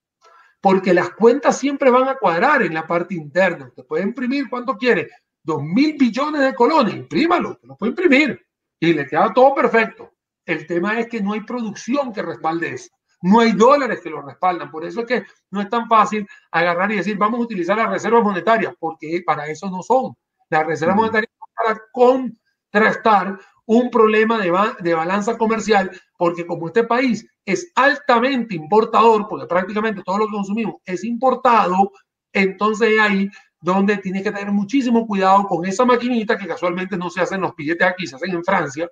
[0.62, 3.68] porque las cuentas siempre van a cuadrar en la parte interna.
[3.68, 5.10] Usted puede imprimir cuanto quiere,
[5.50, 8.39] dos mil billones de colones, imprímalo, lo puede imprimir
[8.80, 10.14] y le queda todo perfecto.
[10.45, 12.89] El tema es que no hay producción que respalde eso.
[13.22, 14.72] No hay dólares que lo respaldan.
[14.72, 17.89] Por eso es que no es tan fácil agarrar y decir, vamos a utilizar las
[17.89, 20.16] reservas monetarias, porque para eso no son.
[20.50, 26.86] Las reservas monetarias son para contrastar un problema de, de balanza comercial, porque como este
[26.86, 31.91] país es altamente importador, porque prácticamente todo lo que consumimos es importado,
[32.34, 33.30] entonces ahí
[33.62, 37.55] donde tienes que tener muchísimo cuidado con esa maquinita que casualmente no se hacen los
[37.55, 38.89] billetes aquí, se hacen en Francia,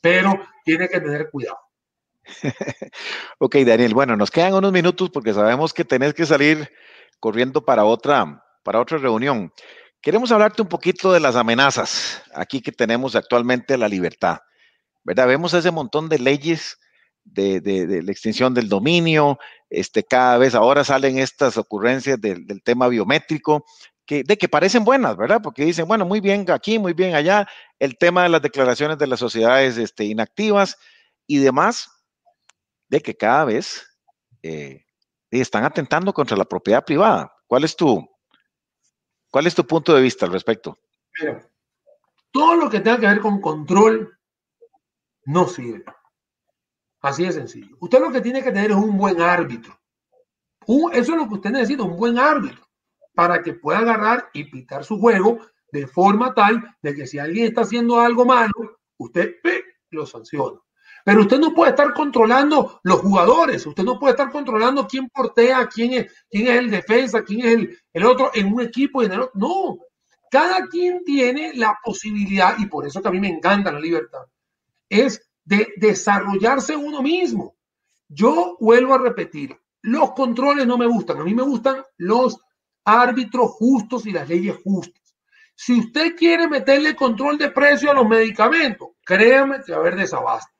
[0.00, 1.58] pero tienes que tener cuidado.
[3.38, 6.70] ok, Daniel, bueno, nos quedan unos minutos porque sabemos que tenés que salir
[7.20, 9.52] corriendo para otra, para otra reunión.
[10.00, 14.38] Queremos hablarte un poquito de las amenazas aquí que tenemos actualmente a la libertad,
[15.02, 15.26] ¿verdad?
[15.26, 16.78] Vemos ese montón de leyes
[17.24, 19.38] de, la extinción del dominio,
[19.68, 23.64] este, cada vez ahora salen estas ocurrencias del, tema biométrico,
[24.08, 25.40] de que parecen buenas, ¿verdad?
[25.42, 27.46] Porque dicen, bueno, muy bien aquí, muy bien allá,
[27.78, 30.78] el tema de las declaraciones de las sociedades este, inactivas
[31.26, 31.90] y demás,
[32.88, 33.86] de que cada vez
[34.42, 34.84] eh,
[35.30, 37.34] están atentando contra la propiedad privada.
[37.46, 38.08] ¿Cuál es tu,
[39.30, 40.78] cuál es tu punto de vista al respecto?
[42.30, 44.16] todo lo que tenga que ver con control
[45.24, 45.84] no sirve.
[47.00, 47.76] Así de sencillo.
[47.80, 49.76] Usted lo que tiene que tener es un buen árbitro.
[50.92, 52.67] eso es lo que usted necesita, un buen árbitro,
[53.18, 55.40] para que pueda agarrar y pitar su juego
[55.72, 58.52] de forma tal de que si alguien está haciendo algo malo,
[58.96, 59.34] usted
[59.90, 60.60] lo sanciona.
[61.04, 65.66] Pero usted no puede estar controlando los jugadores, usted no puede estar controlando quién portea,
[65.66, 69.06] quién es, quién es el defensa, quién es el, el otro en un equipo y
[69.06, 69.32] en el otro.
[69.34, 69.78] No,
[70.30, 74.26] cada quien tiene la posibilidad, y por eso que a mí me encanta la libertad,
[74.88, 77.56] es de desarrollarse uno mismo.
[78.06, 82.38] Yo vuelvo a repetir, los controles no me gustan, a mí me gustan los
[82.88, 85.14] árbitros justos y las leyes justas.
[85.54, 89.96] Si usted quiere meterle control de precio a los medicamentos, créame que va a haber
[89.96, 90.52] desabasto.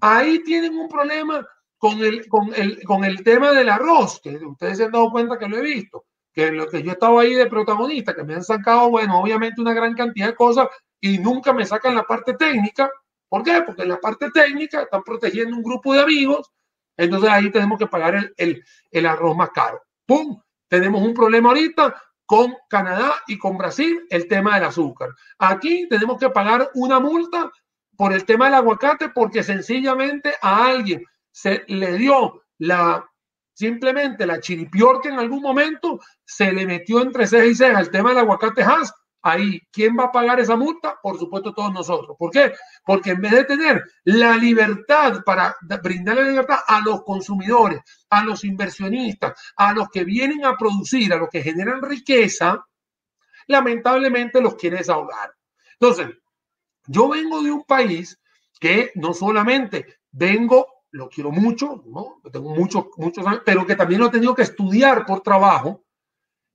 [0.00, 1.46] Ahí tienen un problema
[1.78, 5.38] con el, con el, con el tema del arroz, que ustedes se han dado cuenta
[5.38, 8.44] que lo he visto, que lo que yo estaba ahí de protagonista, que me han
[8.44, 10.68] sacado, bueno, obviamente una gran cantidad de cosas
[11.00, 12.90] y nunca me sacan la parte técnica,
[13.28, 13.62] ¿Por qué?
[13.64, 16.50] Porque en la parte técnica están protegiendo un grupo de amigos,
[16.96, 19.82] entonces ahí tenemos que pagar el, el, arroz más caro.
[20.06, 20.40] ¡Pum!
[20.68, 21.94] Tenemos un problema ahorita
[22.26, 25.10] con Canadá y con Brasil, el tema del azúcar.
[25.38, 27.50] Aquí tenemos que pagar una multa
[27.96, 31.02] por el tema del aguacate porque sencillamente a alguien
[31.32, 33.04] se le dio la
[33.54, 37.90] simplemente la chiripior que en algún momento se le metió entre ceja y ceja el
[37.90, 38.92] tema del aguacate Hass
[39.22, 40.98] ahí, ¿quién va a pagar esa multa?
[41.02, 42.16] Por supuesto, todos nosotros.
[42.18, 42.52] ¿Por qué?
[42.84, 48.22] Porque en vez de tener la libertad para brindar la libertad a los consumidores, a
[48.24, 52.64] los inversionistas, a los que vienen a producir, a los que generan riqueza,
[53.46, 55.32] lamentablemente los quiere desahogar.
[55.80, 56.08] Entonces,
[56.86, 58.18] yo vengo de un país
[58.58, 62.20] que no solamente vengo, lo quiero mucho, ¿no?
[62.32, 65.84] Tengo muchos, muchos años, pero que también lo he tenido que estudiar por trabajo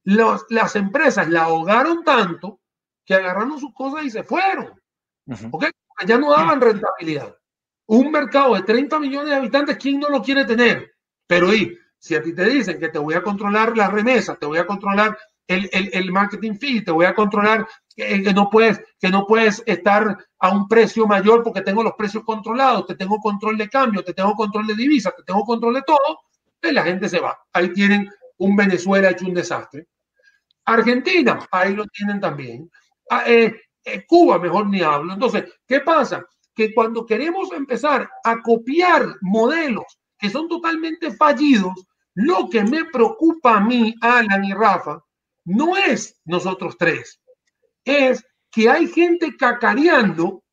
[0.04, 2.60] las empresas la ahogaron tanto
[3.06, 4.80] que agarraron sus cosas y se fueron.
[5.51, 5.72] porque
[6.06, 7.36] Ya no daban rentabilidad.
[7.86, 10.93] Un mercado de 30 millones de habitantes, ¿quién no lo quiere tener?
[11.28, 14.45] Pero y, si a ti te dicen que te voy a controlar la remesa, te
[14.45, 18.49] voy a controlar el, el, el marketing fee, te voy a controlar que, que, no
[18.49, 22.95] puedes, que no puedes estar a un precio mayor porque tengo los precios controlados, te
[22.95, 26.20] tengo control de cambio, te tengo control de divisas, te tengo control de todo,
[26.60, 27.38] pues la gente se va.
[27.51, 29.88] Ahí tienen un Venezuela hecho un desastre.
[30.66, 32.70] Argentina, ahí lo tienen también.
[33.09, 33.53] Ah, eh,
[33.84, 35.14] eh, Cuba, mejor ni hablo.
[35.14, 36.26] Entonces, ¿qué pasa?
[36.55, 41.74] Que cuando queremos empezar a copiar modelos que son totalmente fallidos,
[42.16, 45.03] lo que me preocupa a mí, Alan y Rafa,
[45.45, 47.20] no es nosotros tres,
[47.84, 50.43] es que hay gente cacareando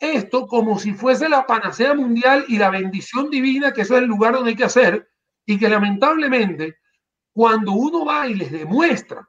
[0.00, 4.08] esto como si fuese la panacea mundial y la bendición divina, que eso es el
[4.08, 5.08] lugar donde hay que hacer,
[5.46, 6.78] y que lamentablemente
[7.32, 9.28] cuando uno va y les demuestra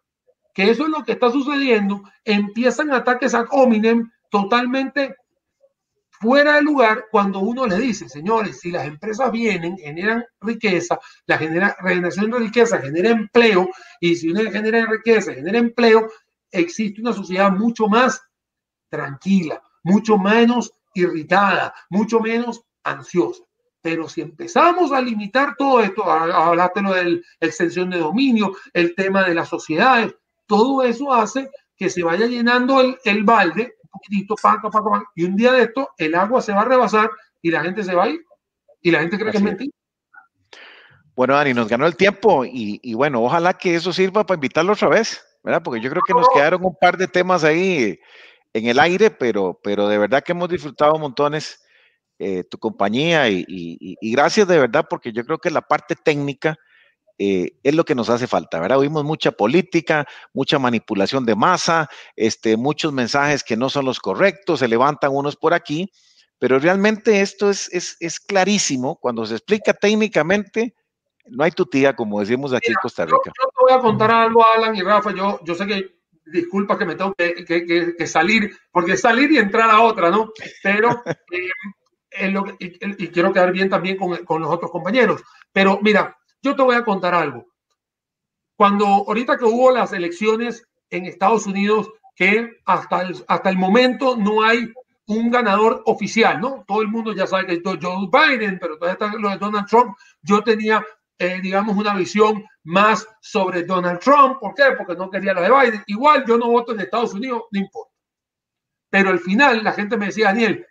[0.54, 5.16] que eso es lo que está sucediendo, empiezan ataques a hominem totalmente
[6.24, 11.38] fuera de lugar cuando uno le dice, señores, si las empresas vienen, generan riqueza, la
[11.38, 16.10] genera, generación de riqueza genera empleo, y si uno genera riqueza, genera empleo,
[16.50, 18.22] existe una sociedad mucho más
[18.90, 23.44] tranquila, mucho menos irritada, mucho menos ansiosa.
[23.82, 28.96] Pero si empezamos a limitar todo esto, hablaste lo de la extensión de dominio, el
[28.96, 30.16] tema de las sociedades,
[30.54, 35.12] todo eso hace que se vaya llenando el, el balde un poquitito, paca, paca, paca,
[35.16, 37.10] y un día de esto el agua se va a rebasar
[37.42, 38.24] y la gente se va a ir
[38.80, 39.72] y la gente cree que es mentira.
[41.16, 44.74] Bueno, Dani, nos ganó el tiempo y, y, bueno, ojalá que eso sirva para invitarlo
[44.74, 45.64] otra vez, ¿verdad?
[45.64, 48.00] Porque yo creo que nos quedaron un par de temas ahí
[48.54, 51.64] en el aire, pero, pero de verdad que hemos disfrutado montones
[52.20, 55.96] eh, tu compañía y, y, y, gracias de verdad, porque yo creo que la parte
[55.96, 56.58] técnica
[57.20, 58.80] eh, es lo que nos hace falta, ¿verdad?
[58.80, 64.60] Oímos mucha política, mucha manipulación de masa, este, muchos mensajes que no son los correctos,
[64.60, 65.92] se levantan unos por aquí,
[66.40, 70.76] pero realmente esto es, es, es clarísimo, cuando se explica técnicamente,
[71.28, 73.18] no hay tutía, como decimos aquí en Costa Rica.
[73.26, 76.86] Yo, te voy a contar algo, Alan y Rafa, yo, yo sé que, disculpa que
[76.86, 80.32] me tengo que, que, que salir, porque salir y entrar a otra, ¿no?
[80.64, 81.04] Pero,
[82.12, 86.18] eh, lo, y, y, quiero quedar bien también con, con los otros compañeros, pero mira,
[86.44, 87.48] yo te voy a contar algo.
[88.56, 94.16] Cuando ahorita que hubo las elecciones en Estados Unidos, que hasta el, hasta el momento
[94.16, 94.72] no hay
[95.08, 96.64] un ganador oficial, ¿no?
[96.68, 99.68] Todo el mundo ya sabe que es Joe Biden, pero todavía está lo de Donald
[99.68, 99.96] Trump.
[100.22, 100.86] Yo tenía,
[101.18, 104.40] eh, digamos, una visión más sobre Donald Trump.
[104.40, 104.76] ¿Por qué?
[104.78, 105.84] Porque no quería lo de Biden.
[105.88, 107.92] Igual yo no voto en Estados Unidos, no importa.
[108.90, 110.66] Pero al final la gente me decía, Daniel,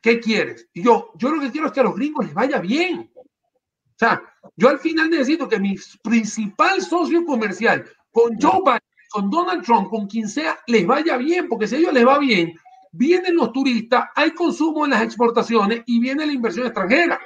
[0.00, 0.68] ¿qué quieres?
[0.72, 3.10] Y yo, yo lo que quiero es que a los gringos les vaya bien.
[3.16, 4.22] O sea,
[4.56, 8.80] yo al final necesito que mi principal socio comercial con Joe Biden,
[9.10, 12.18] con Donald Trump, con quien sea, les vaya bien, porque si a ellos les va
[12.18, 12.54] bien,
[12.92, 17.20] vienen los turistas, hay consumo en las exportaciones y viene la inversión extranjera.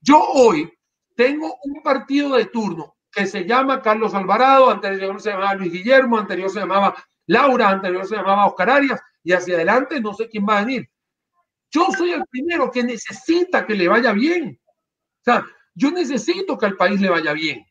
[0.00, 0.72] Yo hoy
[1.14, 6.18] tengo un partido de turno que se llama Carlos Alvarado, anterior se llamaba Luis Guillermo,
[6.18, 6.94] anterior se llamaba
[7.26, 10.88] Laura, anterior se llamaba Oscar Arias, y hacia adelante no sé quién va a venir.
[11.70, 14.58] Yo soy el primero que necesita que le vaya bien.
[14.62, 15.44] O sea,
[15.74, 17.66] yo necesito que al país le vaya bien.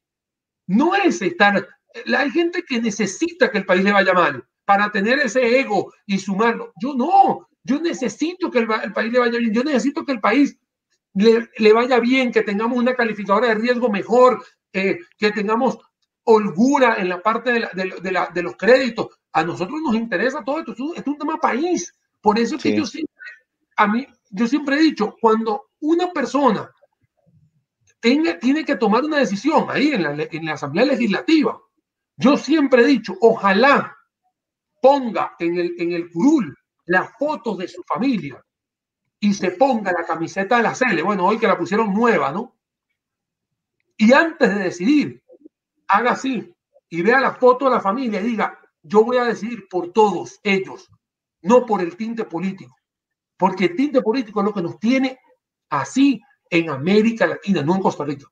[0.67, 1.67] No es estar,
[2.17, 6.19] hay gente que necesita que el país le vaya mal para tener ese ego y
[6.19, 6.73] sumarlo.
[6.79, 9.53] Yo no, yo necesito que el, país le vaya bien.
[9.53, 10.57] Yo necesito que el país
[11.13, 14.43] le, vaya bien, que tengamos una calificadora de riesgo mejor,
[14.73, 15.79] eh, que tengamos
[16.23, 19.07] holgura en la parte de, los créditos.
[19.33, 21.91] A nosotros nos interesa todo esto, es un, tema país.
[22.21, 23.15] Por eso es que yo siempre,
[23.77, 26.69] a mí, yo siempre he dicho, cuando una persona
[27.99, 31.59] tiene que tomar una decisión ahí en la, en la Asamblea Legislativa.
[32.15, 33.95] Yo siempre he dicho, ojalá
[34.81, 38.43] ponga en el, en el curul las fotos de su familia
[39.19, 41.01] y se ponga la camiseta de la Cele.
[41.01, 42.55] Bueno, hoy que la pusieron nueva, ¿no?
[43.97, 45.23] Y antes de decidir,
[45.87, 46.53] haga así
[46.89, 50.39] y vea la foto de la familia y diga, yo voy a decidir por todos
[50.43, 50.89] ellos,
[51.41, 52.75] no por el tinte político.
[53.37, 55.19] Porque el tinte político es lo que nos tiene
[55.69, 58.25] así en América Latina, no en Costa Rica.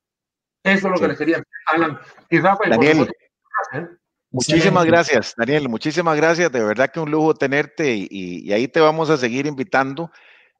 [0.63, 1.99] Eso es lo que les quería Alan
[2.29, 2.71] y Rafael.
[2.71, 3.09] Daniel,
[3.73, 3.87] ¿eh?
[4.31, 6.51] muchísimas gracias, Daniel, muchísimas gracias.
[6.51, 10.11] De verdad que un lujo tenerte y, ahí te vamos a seguir invitando.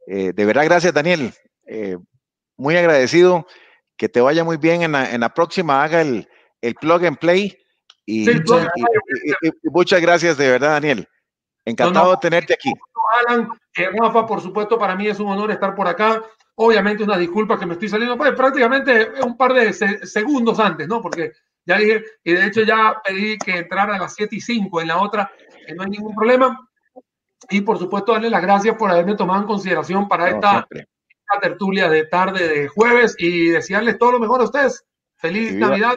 [0.07, 1.33] Eh, de verdad, gracias, Daniel.
[1.65, 1.97] Eh,
[2.55, 3.45] muy agradecido.
[3.97, 5.83] Que te vaya muy bien en la, próxima.
[5.83, 6.29] Haga el,
[6.61, 7.57] el plug and play.
[8.05, 8.27] Y,
[9.63, 11.07] muchas gracias, de verdad, Daniel.
[11.65, 12.71] Encantado de tenerte aquí.
[13.27, 16.23] Alan, Rafa, por supuesto, para mí es un honor estar por acá.
[16.59, 21.01] Obviamente una disculpa que me estoy saliendo pues, prácticamente un par de segundos antes, ¿no?
[21.01, 21.33] Porque
[21.63, 24.87] ya dije, y de hecho ya pedí que entrara a las 7 y 5 en
[24.87, 25.31] la otra,
[25.67, 26.67] que no hay ningún problema.
[27.51, 30.67] Y por supuesto darle las gracias por haberme tomado en consideración para esta,
[31.41, 34.83] tertulia de tarde de jueves y desearles todo lo mejor a ustedes.
[35.17, 35.93] Feliz Navidad.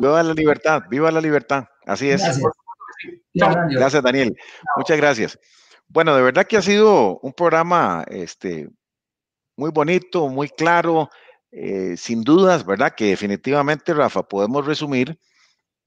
[0.00, 1.64] Viva la libertad, viva la libertad.
[1.86, 2.22] Así es.
[3.34, 4.36] Gracias, gracias Daniel.
[4.76, 5.38] Muchas gracias.
[5.86, 8.68] Bueno, de verdad que ha sido un programa este,
[9.56, 11.10] muy bonito, muy claro,
[11.50, 12.94] eh, sin dudas, ¿verdad?
[12.96, 15.18] Que definitivamente, Rafa, podemos resumir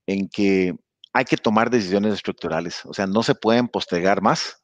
[0.08, 0.76] en que
[1.14, 4.62] hay que tomar decisiones estructurales, o sea, no se pueden postergar más.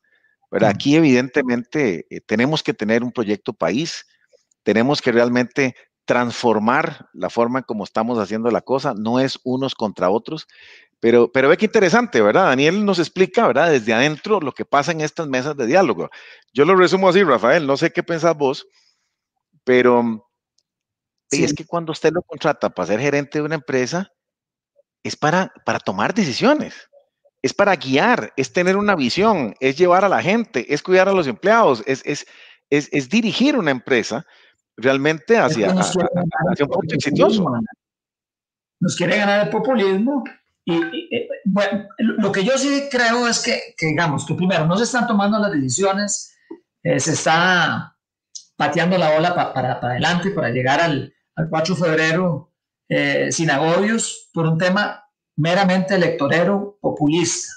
[0.52, 0.72] ¿verdad?
[0.72, 4.06] Aquí evidentemente eh, tenemos que tener un proyecto país,
[4.64, 5.76] tenemos que realmente
[6.06, 10.48] transformar la forma en cómo estamos haciendo la cosa, no es unos contra otros,
[11.00, 12.48] pero, pero ve que interesante, ¿verdad?
[12.48, 13.72] Daniel nos explica, ¿verdad?
[13.72, 16.10] Desde adentro lo que pasa en estas mesas de diálogo.
[16.54, 18.68] Yo lo resumo así, Rafael, no sé qué pensás vos,
[19.64, 20.28] pero
[21.30, 24.12] es que cuando usted lo contrata para ser gerente de una empresa,
[25.04, 26.90] es para, para tomar decisiones,
[27.42, 31.14] es para guiar, es tener una visión, es llevar a la gente, es cuidar a
[31.14, 32.28] los empleados, es, es,
[32.70, 34.26] es, dirigir una empresa
[34.78, 37.46] realmente hacia, hacia un punto exitoso.
[38.80, 40.24] Nos quiere ganar el populismo
[40.66, 40.80] y,
[41.46, 45.08] bueno, lo que yo sí creo es que, que, digamos, que primero no se están
[45.08, 46.36] tomando las decisiones,
[46.84, 47.91] eh, se está
[48.62, 52.54] pateando la bola para, para adelante para llegar al, al 4 de febrero
[52.88, 55.04] eh, sin agobios por un tema
[55.36, 57.52] meramente electorero populista.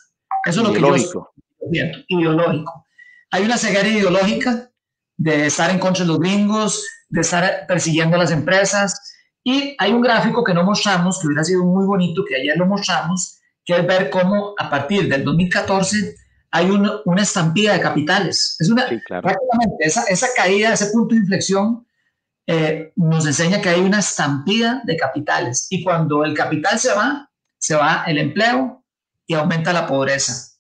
[0.47, 2.87] Eso es lo que yo estoy ideológico.
[3.31, 4.71] Hay una ceguera ideológica
[5.19, 9.15] de estar en contra de los gringos, de estar persiguiendo a las empresas.
[9.43, 12.65] Y hay un gráfico que no mostramos, que hubiera sido muy bonito, que ayer lo
[12.65, 16.17] mostramos, que es ver cómo a partir del 2014
[16.55, 18.55] hay una estampida de capitales.
[18.61, 21.85] Es una, prácticamente esa, esa, caída, ese punto de inflexión,
[22.47, 25.67] eh, nos enseña que hay una estampida de capitales.
[25.71, 27.29] Y cuando el capital se va,
[27.59, 28.85] se va el empleo
[29.27, 30.55] y aumenta la pobreza.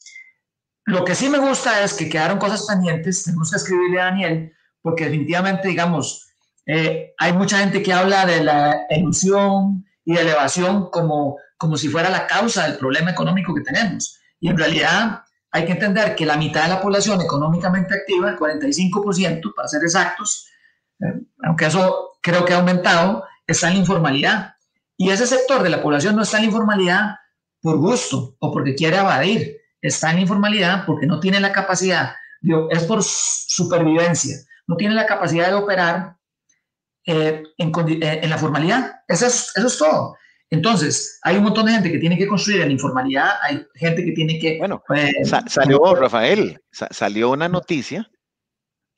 [0.84, 4.52] Lo que sí me gusta es que quedaron cosas pendientes, tenemos que escribirle a Daniel,
[4.82, 6.26] porque definitivamente, digamos,
[6.66, 11.86] eh, hay mucha gente que habla de la ilusión y de elevación como, como si
[11.86, 14.18] fuera la causa del problema económico que tenemos.
[14.40, 15.22] Y en realidad
[15.54, 19.82] hay que entender que la mitad de la población económicamente activa, el 45%, para ser
[19.82, 20.48] exactos,
[21.00, 24.54] eh, aunque eso creo que ha aumentado, está en la informalidad.
[24.96, 27.16] Y ese sector de la población no está en la informalidad
[27.62, 32.14] por gusto o porque quiere evadir, está en la informalidad porque no tiene la capacidad
[32.70, 34.36] es por supervivencia.
[34.66, 36.16] No tiene la capacidad de operar
[37.06, 39.02] eh, eh, en, la formalidad.
[39.08, 40.16] Eso es, eso es todo.
[40.54, 44.04] Entonces, hay un montón de gente que tiene que construir en la informalidad, hay gente
[44.04, 44.58] que tiene que...
[44.58, 45.12] Bueno, pues,
[45.46, 48.08] salió, Rafael, salió una noticia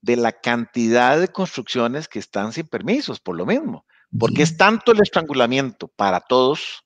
[0.02, 3.86] de la cantidad de construcciones que están sin permisos, por lo mismo,
[4.18, 6.84] porque es tanto el estrangulamiento para todos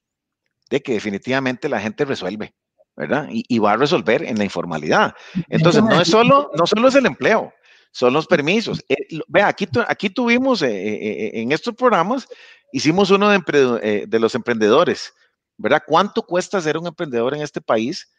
[0.70, 2.54] de que definitivamente la gente resuelve,
[2.96, 3.28] ¿verdad?
[3.30, 5.14] Y, va a resolver en la informalidad.
[5.48, 7.52] Entonces, no es solo, no solo es el empleo,
[7.92, 8.84] son los permisos.
[8.88, 8.96] Eh,
[9.28, 12.28] vea, aquí, aquí tuvimos eh, eh, en estos programas,
[12.72, 15.12] hicimos uno de, los emprendedores,
[15.56, 15.82] ¿verdad?
[15.86, 18.10] ¿Cuánto cuesta ser un emprendedor en este país?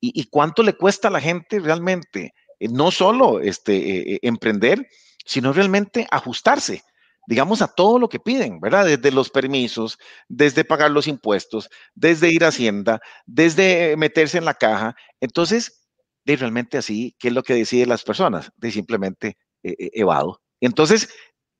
[0.00, 4.86] Y, y cuánto le cuesta a la gente realmente no solo este, emprender,
[5.24, 6.82] sino realmente ajustarse
[7.26, 8.84] digamos, a todo lo que piden, ¿verdad?
[8.84, 9.98] Desde los permisos,
[10.28, 14.94] desde pagar los impuestos, desde ir a Hacienda, desde meterse en la caja.
[15.20, 15.83] Entonces,
[16.24, 18.50] de realmente así, ¿qué es lo que deciden las personas?
[18.56, 20.40] De simplemente eh, eh, evado.
[20.60, 21.08] Entonces,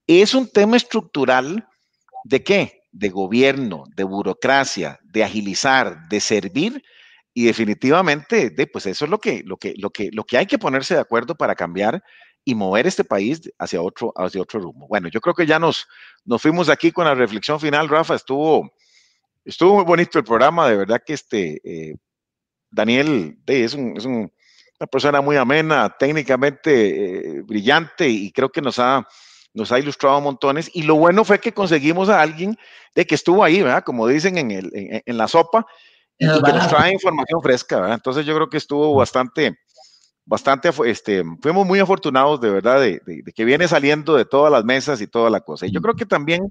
[0.07, 1.69] es un tema estructural
[2.25, 2.83] de qué?
[2.93, 6.83] De gobierno, de burocracia, de agilizar, de servir.
[7.35, 10.47] Y definitivamente, de, pues eso es lo que, lo, que, lo, que, lo que hay
[10.47, 12.03] que ponerse de acuerdo para cambiar
[12.45, 14.87] y mover este país hacia otro, hacia otro rumbo.
[14.87, 15.87] Bueno, yo creo que ya nos,
[16.25, 18.15] nos fuimos aquí con la reflexión final, Rafa.
[18.15, 18.71] Estuvo,
[19.45, 21.97] estuvo muy bonito el programa, de verdad que este eh,
[22.71, 24.31] Daniel es, un,
[24.81, 29.07] una persona muy amena, técnicamente eh, brillante y creo que nos ha,
[29.53, 30.71] nos ha ilustrado montones.
[30.75, 32.59] Y lo bueno fue que conseguimos a alguien
[32.95, 33.85] de que estuvo ahí, ¿verdad?
[33.85, 35.67] Como dicen en, el, en, la sopa,
[36.19, 37.95] y, que nos trae información fresca, ¿verdad?
[37.95, 39.57] Entonces yo creo que estuvo bastante
[40.27, 43.01] bastante, este, fuimos muy afortunados de verdad de,
[43.35, 45.67] que viene saliendo de todas las mesas y toda la cosa.
[45.67, 46.51] Y yo creo que también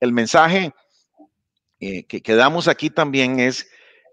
[0.00, 0.72] el mensaje
[1.80, 3.68] eh, que, damos aquí también es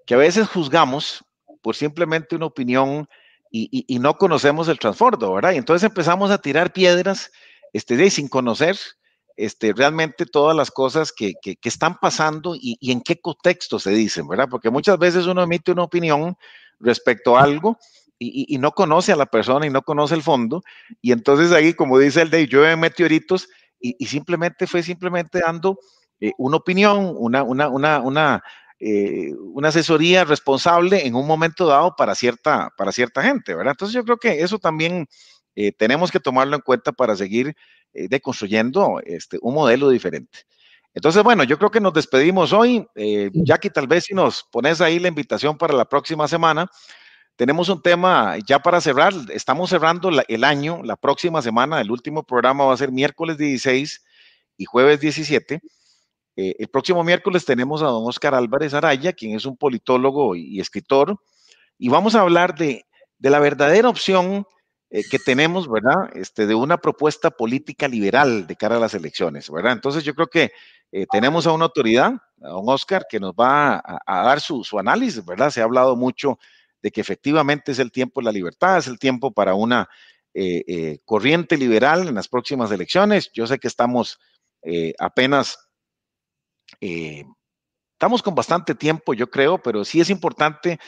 [0.06, 1.24] que a veces juzgamos
[1.62, 3.08] por simplemente una opinión
[3.56, 5.52] y, no conocemos el trasfondo, ¿verdad?
[5.52, 7.32] Y entonces empezamos a tirar piedras
[7.72, 8.78] este, sin conocer
[9.38, 14.28] este, realmente todas las cosas que, que, están pasando y, en qué contexto se dicen,
[14.28, 14.48] ¿verdad?
[14.50, 16.36] Porque muchas veces uno emite una opinión
[16.80, 17.78] respecto a algo
[18.18, 20.64] y, no conoce a la persona y no conoce el fondo.
[21.02, 23.50] Y entonces ahí, como dice el de llueve meteoritos
[23.80, 25.78] y, simplemente fue simplemente dando
[26.20, 28.44] eh, una opinión, una, una, una,
[28.86, 33.72] eh, una, asesoría responsable en un momento dado para cierta, para cierta gente, ¿verdad?
[33.72, 35.08] Entonces yo creo que eso también
[35.56, 37.56] eh, tenemos que tomarlo en cuenta para seguir
[37.96, 40.40] deconstruyendo este, un modelo diferente.
[40.96, 42.88] Entonces, bueno, yo creo que nos despedimos hoy.
[43.34, 46.68] Jackie, tal vez si nos pones ahí la invitación para la próxima semana,
[47.36, 49.14] tenemos un tema ya para cerrar.
[49.30, 50.82] Estamos cerrando el año.
[50.84, 54.04] La próxima semana, el último programa va a ser miércoles 16
[54.58, 55.62] y jueves 17.
[56.36, 60.60] Eh, el próximo miércoles tenemos a don Oscar Álvarez Araya, quien es un politólogo y,
[60.60, 61.18] escritor,
[61.78, 62.86] y vamos a hablar de,
[63.20, 64.46] la verdadera opción
[64.90, 66.10] eh, que tenemos, ¿verdad?
[66.16, 69.74] Este, de una propuesta política liberal de cara a las elecciones, ¿verdad?
[69.74, 70.52] Entonces yo creo que
[70.92, 75.24] eh, tenemos a una autoridad, a don Oscar, que nos va a, dar su, análisis,
[75.24, 75.52] ¿verdad?
[75.52, 76.40] Se ha hablado mucho
[76.82, 79.88] de que efectivamente es el tiempo de la libertad, es el tiempo para una
[81.06, 83.32] corriente liberal en las próximas elecciones.
[83.34, 84.20] Yo sé que estamos
[86.82, 87.26] eh,
[87.94, 90.80] estamos con bastante tiempo, yo creo, pero sí es importante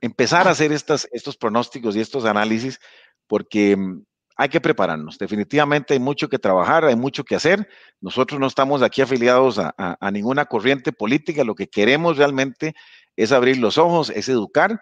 [0.00, 2.78] empezar a hacer estas, estos pronósticos y estos análisis
[3.26, 4.02] porque mm,
[4.36, 5.18] hay que prepararnos.
[5.18, 7.68] Definitivamente hay mucho que trabajar, hay mucho que hacer.
[8.00, 11.42] Nosotros no estamos aquí afiliados a ninguna corriente política.
[11.42, 12.74] Lo que queremos realmente
[13.16, 14.80] es abrir los ojos, es educar.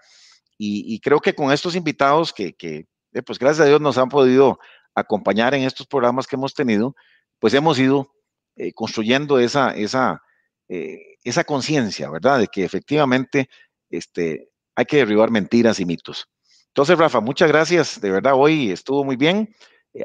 [0.59, 4.59] Y, creo que con estos invitados que, eh, pues gracias a Dios nos han podido
[4.95, 6.95] acompañar en estos programas que hemos tenido,
[7.39, 8.11] pues hemos ido
[8.57, 10.23] eh, construyendo esa, esa,
[10.69, 12.39] eh, esa conciencia, ¿verdad?
[12.39, 13.49] De que efectivamente
[13.91, 16.29] este, hay que derribar mentiras y mitos.
[16.69, 19.55] Entonces, Rafa, muchas gracias, de verdad, hoy estuvo muy bien.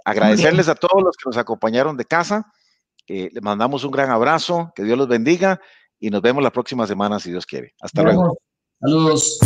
[0.06, 2.52] agradecerles a todos los que nos acompañaron de casa.
[3.08, 5.60] les mandamos un gran abrazo, que Dios los bendiga
[6.00, 7.74] y nos vemos la próxima semana si Dios quiere.
[7.82, 8.38] Hasta luego.
[8.80, 9.40] Saludos.